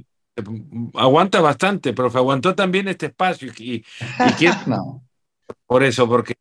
[0.95, 3.84] aguanta bastante, profe, aguantó también este espacio y,
[4.66, 5.03] no.
[5.66, 6.36] por eso, porque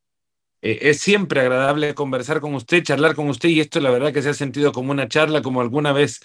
[0.70, 4.22] eh, es siempre agradable conversar con usted, charlar con usted y esto la verdad que
[4.22, 6.20] se ha sentido como una charla, como alguna vez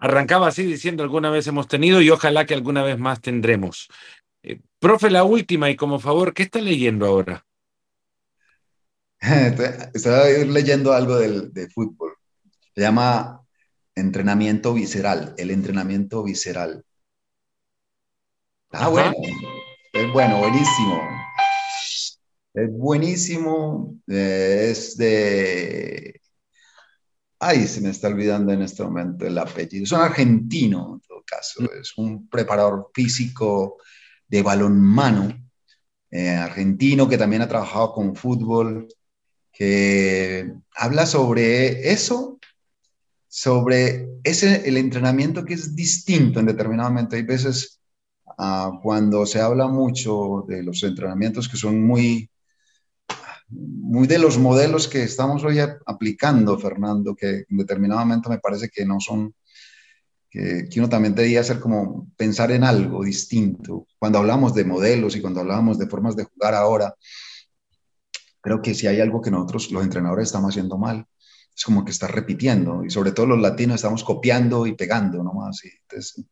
[0.00, 3.88] Arrancaba así diciendo alguna vez hemos tenido y ojalá que alguna vez más tendremos.
[4.44, 7.44] Eh, profe, la última y como favor, ¿qué está leyendo ahora?
[9.92, 12.14] Estaba leyendo algo de fútbol.
[12.76, 13.44] Se llama
[13.96, 16.84] entrenamiento visceral, el entrenamiento visceral.
[18.70, 19.12] Ah, bueno,
[19.94, 21.02] es bueno, buenísimo.
[22.62, 23.96] Es buenísimo.
[24.08, 26.20] Eh, es de
[27.40, 29.84] Ay, se me está olvidando en este momento el apellido.
[29.84, 31.62] Es un argentino, en todo caso.
[31.62, 31.80] Mm.
[31.80, 33.76] Es un preparador físico
[34.26, 35.28] de balonmano
[36.10, 38.88] eh, argentino que también ha trabajado con fútbol,
[39.52, 42.38] que habla sobre eso,
[43.28, 47.14] sobre ese, el entrenamiento que es distinto en determinado momento.
[47.16, 47.80] Hay veces
[48.38, 52.28] ah, cuando se habla mucho de los entrenamientos que son muy
[53.50, 58.68] muy de los modelos que estamos hoy aplicando, Fernando, que en determinado momento me parece
[58.68, 59.34] que no son,
[60.30, 63.86] que, uno también debería hacer como pensar en algo distinto.
[63.98, 66.94] Cuando hablamos de modelos y cuando hablamos de formas de jugar ahora,
[68.40, 71.06] creo que si hay algo que nosotros los entrenadores estamos haciendo mal,
[71.56, 75.64] es como que está repitiendo y sobre todo los latinos estamos copiando y pegando nomás.
[75.64, 76.24] Y entonces,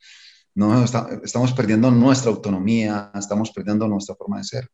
[0.54, 4.70] no, estamos perdiendo nuestra autonomía, estamos perdiendo nuestra forma de ser.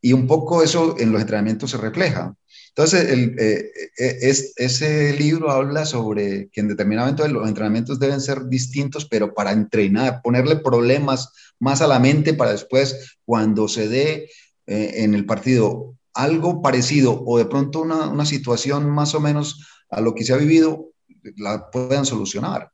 [0.00, 2.34] Y un poco eso en los entrenamientos se refleja.
[2.70, 8.20] Entonces, eh, eh, es, ese libro habla sobre que en determinado momento los entrenamientos deben
[8.20, 13.88] ser distintos, pero para entrenar, ponerle problemas más a la mente para después, cuando se
[13.88, 14.30] dé
[14.66, 19.66] eh, en el partido algo parecido o de pronto una, una, situación más o menos
[19.90, 20.92] a lo que se ha vivido,
[21.36, 22.70] la puedan solucionar.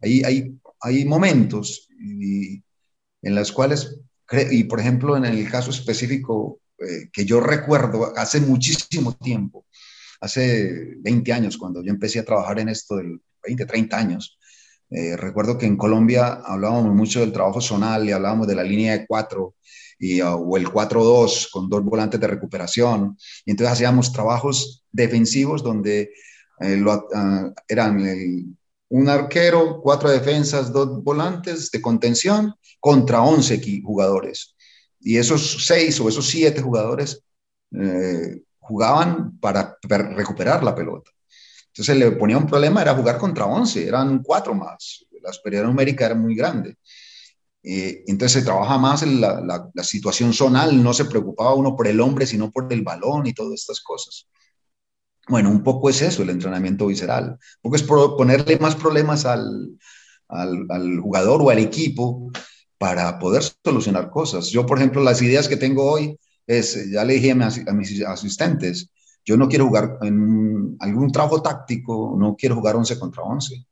[0.00, 4.00] Ahí, ahí hay momentos en los cuales,
[4.50, 9.66] y por ejemplo, en el caso específico eh, que yo recuerdo hace muchísimo tiempo,
[10.20, 14.38] hace 20 años, cuando yo empecé a trabajar en esto, del 20, 30 años,
[14.94, 18.92] eh, recuerdo que en Colombia hablábamos mucho del trabajo zonal y hablábamos de la línea
[18.92, 19.54] de cuatro
[19.98, 23.16] y, uh, o el 4-2 con dos volantes de recuperación.
[23.46, 26.12] Y entonces hacíamos trabajos defensivos donde
[26.60, 28.56] eh, uh, eran
[28.90, 34.54] un arquero, cuatro defensas, dos volantes de contención contra 11 jugadores.
[35.02, 37.22] Y esos seis o esos siete jugadores
[37.72, 41.10] eh, jugaban para recuperar la pelota.
[41.68, 45.04] Entonces le ponía un problema, era jugar contra 11, eran cuatro más.
[45.22, 46.76] La superioridad numérica era muy grande.
[47.62, 51.86] Eh, entonces se trabaja más en la, la, situación zonal, no se preocupaba uno por
[51.86, 54.28] el hombre, sino por el balón y todas estas cosas.
[55.28, 57.30] Bueno, un poco es eso, el entrenamiento visceral.
[57.30, 59.78] Un poco es ponerle más problemas al,
[60.28, 62.32] al, al jugador o al equipo
[62.82, 64.48] para poder solucionar cosas.
[64.48, 66.18] Yo, por ejemplo, las ideas que tengo hoy
[66.48, 68.90] es, ya le dije a, a mis asistentes,
[69.24, 73.64] yo no quiero jugar en algún trabajo táctico, no quiero jugar 11 contra 11.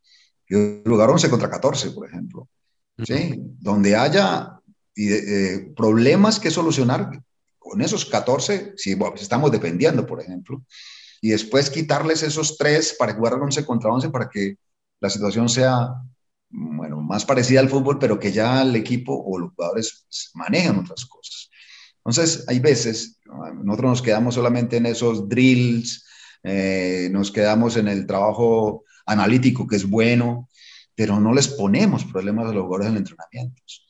[0.45, 2.47] Quiero jugar 11 contra 14, por ejemplo.
[3.03, 3.35] ¿sí?
[3.59, 4.61] Donde haya
[4.95, 7.11] eh, problemas que solucionar
[7.59, 10.63] con esos 14, si estamos dependiendo, por ejemplo,
[11.19, 14.55] y después quitarles esos 3 para jugar 11 contra 11 para que
[15.01, 15.95] la situación sea
[16.51, 21.05] bueno, más parecida al fútbol, pero que ya el equipo o los jugadores manejan otras
[21.05, 21.49] cosas.
[21.97, 23.19] Entonces, hay veces,
[23.63, 26.05] nosotros nos quedamos solamente en esos drills,
[26.43, 30.49] eh, nos quedamos en el trabajo analítico, que es bueno,
[30.95, 33.87] pero no les ponemos problemas a los jugadores en los entrenamientos.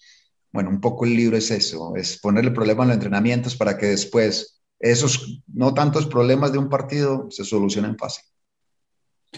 [0.51, 3.88] Bueno, un poco el libro es eso, es ponerle problemas a los entrenamientos para que
[3.88, 8.26] después esos no tantos problemas de un partido se solucionen fácil.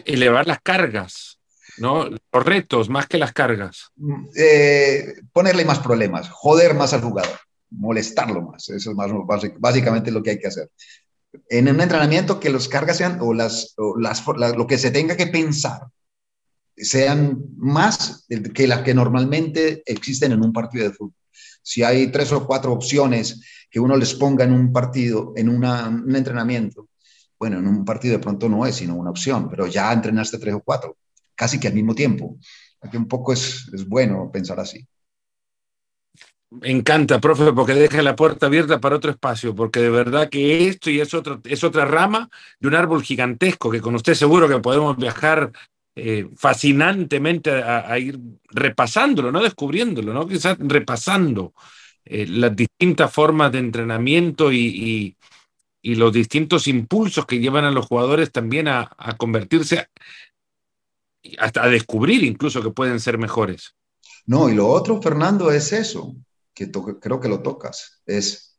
[0.05, 1.32] Elevar las cargas,
[1.77, 2.09] ¿no?
[2.09, 3.91] Los retos más que las cargas.
[4.35, 8.69] Eh, ponerle más problemas, joder más al jugador, molestarlo más.
[8.69, 9.11] Eso es más
[9.57, 10.69] básicamente lo que hay que hacer.
[11.49, 15.17] En un entrenamiento que los cargas sean o, las, o las, lo que se tenga
[15.17, 15.81] que pensar
[16.75, 21.13] sean más que las que normalmente existen en un partido de fútbol.
[21.61, 26.15] Si hay tres o cuatro opciones que uno les ponga en un partido, en un
[26.15, 26.89] entrenamiento,
[27.39, 30.53] bueno, en un partido de pronto no es sino una opción, pero ya entrenaste tres
[30.53, 30.97] o cuatro,
[31.43, 32.37] casi que al mismo tiempo.
[32.79, 34.87] Aquí un poco es, es bueno pensar así.
[36.49, 40.69] Me encanta, profe, porque deja la puerta abierta para otro espacio, porque de verdad que
[40.69, 42.29] esto y es, otro, es otra rama
[42.61, 45.51] de un árbol gigantesco que con usted seguro que podemos viajar
[45.95, 48.17] eh, fascinantemente a, ir
[48.51, 50.25] repasándolo, no descubriéndolo, ¿no?
[50.25, 51.53] quizás repasando
[52.05, 55.17] eh, las distintas formas de entrenamiento y,
[55.81, 59.87] y, los distintos impulsos que llevan a los jugadores también a, a convertirse,
[61.39, 63.75] hasta a descubrir incluso que pueden ser mejores.
[64.25, 66.15] No, y lo otro, Fernando, es eso,
[66.53, 68.57] que creo que lo tocas, es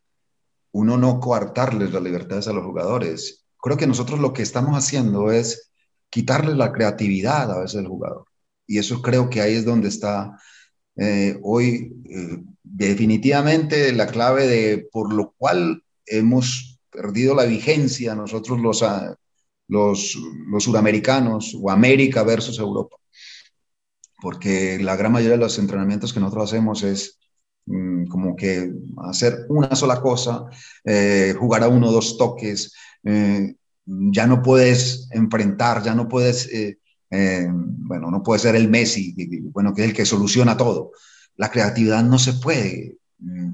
[0.72, 3.44] uno no coartarles las libertades a los jugadores.
[3.58, 5.70] Creo que nosotros lo que estamos haciendo es
[6.10, 8.26] quitarle la creatividad a veces al jugador.
[8.66, 10.38] Y eso creo que ahí es donde está
[10.96, 18.60] eh, hoy eh, definitivamente la clave de por lo cual hemos perdido la vigencia nosotros
[18.60, 19.16] los, ah,
[19.74, 20.16] los,
[20.50, 22.96] los suramericanos o América versus Europa.
[24.22, 27.18] Porque la gran mayoría de los entrenamientos que nosotros hacemos es
[27.66, 28.72] mm, como que
[29.08, 30.44] hacer una sola cosa,
[30.84, 32.72] eh, jugar a uno o dos toques,
[33.86, 36.78] ya no puedes enfrentar, ya no puedes, eh,
[37.10, 39.14] eh, bueno, no puede ser el Messi,
[39.52, 40.92] bueno, que es el que soluciona todo.
[41.36, 43.50] La creatividad no se puede mm,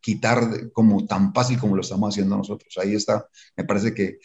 [0.00, 2.76] quitar como tan fácil como lo estamos haciendo nosotros.
[2.78, 4.18] Ahí está, me parece que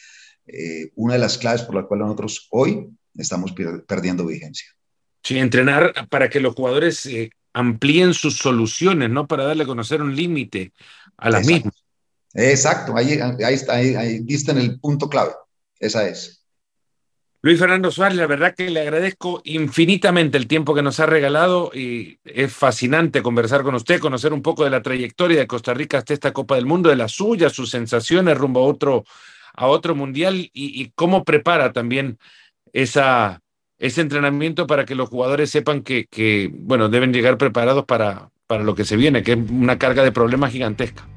[0.48, 3.54] eh, una de las claves por la cual nosotros hoy estamos
[3.88, 4.68] perdiendo vigencia.
[5.24, 7.10] Sí, entrenar para que los jugadores
[7.54, 10.74] amplíen sus soluciones, no para darle a conocer un límite
[11.18, 11.74] a las mismas.
[12.34, 15.32] Exacto, ahí, ahí está, ahí, ahí diste en el punto clave.
[15.80, 16.46] Esa es.
[17.42, 21.70] Luis Fernando Suárez, la verdad que le agradezco infinitamente el tiempo que nos ha regalado
[21.74, 26.00] y es fascinante conversar con usted, conocer un poco de la trayectoria de Costa Rica
[26.00, 29.06] hasta esta Copa del Mundo, de la suya, sus sensaciones rumbo a otro,
[29.56, 32.18] a otro mundial y, cómo prepara también
[32.74, 33.42] esa,
[33.78, 38.64] ese entrenamiento para que los jugadores sepan que, que, bueno, deben llegar preparados para, para
[38.64, 41.08] lo que se viene, que es una carga de problemas gigantesca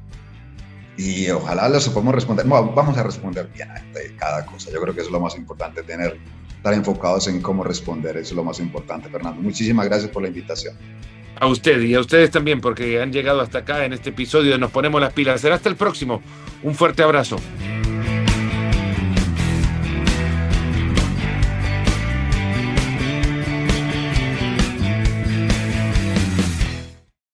[0.99, 2.45] y ojalá los podamos responder.
[2.45, 3.81] vamos a responder bien a
[4.17, 4.69] cada cosa.
[4.69, 6.17] Yo creo que es lo más importante, tener,
[6.57, 8.17] estar enfocados en cómo responder.
[8.17, 9.41] Eso es lo más importante, Fernando.
[9.41, 10.75] Muchísimas gracias por la invitación.
[11.39, 14.57] A usted y a ustedes también, porque han llegado hasta acá en este episodio de
[14.57, 15.39] Nos Ponemos las Pilas.
[15.39, 16.21] Será hasta el próximo.
[16.63, 17.37] Un fuerte abrazo.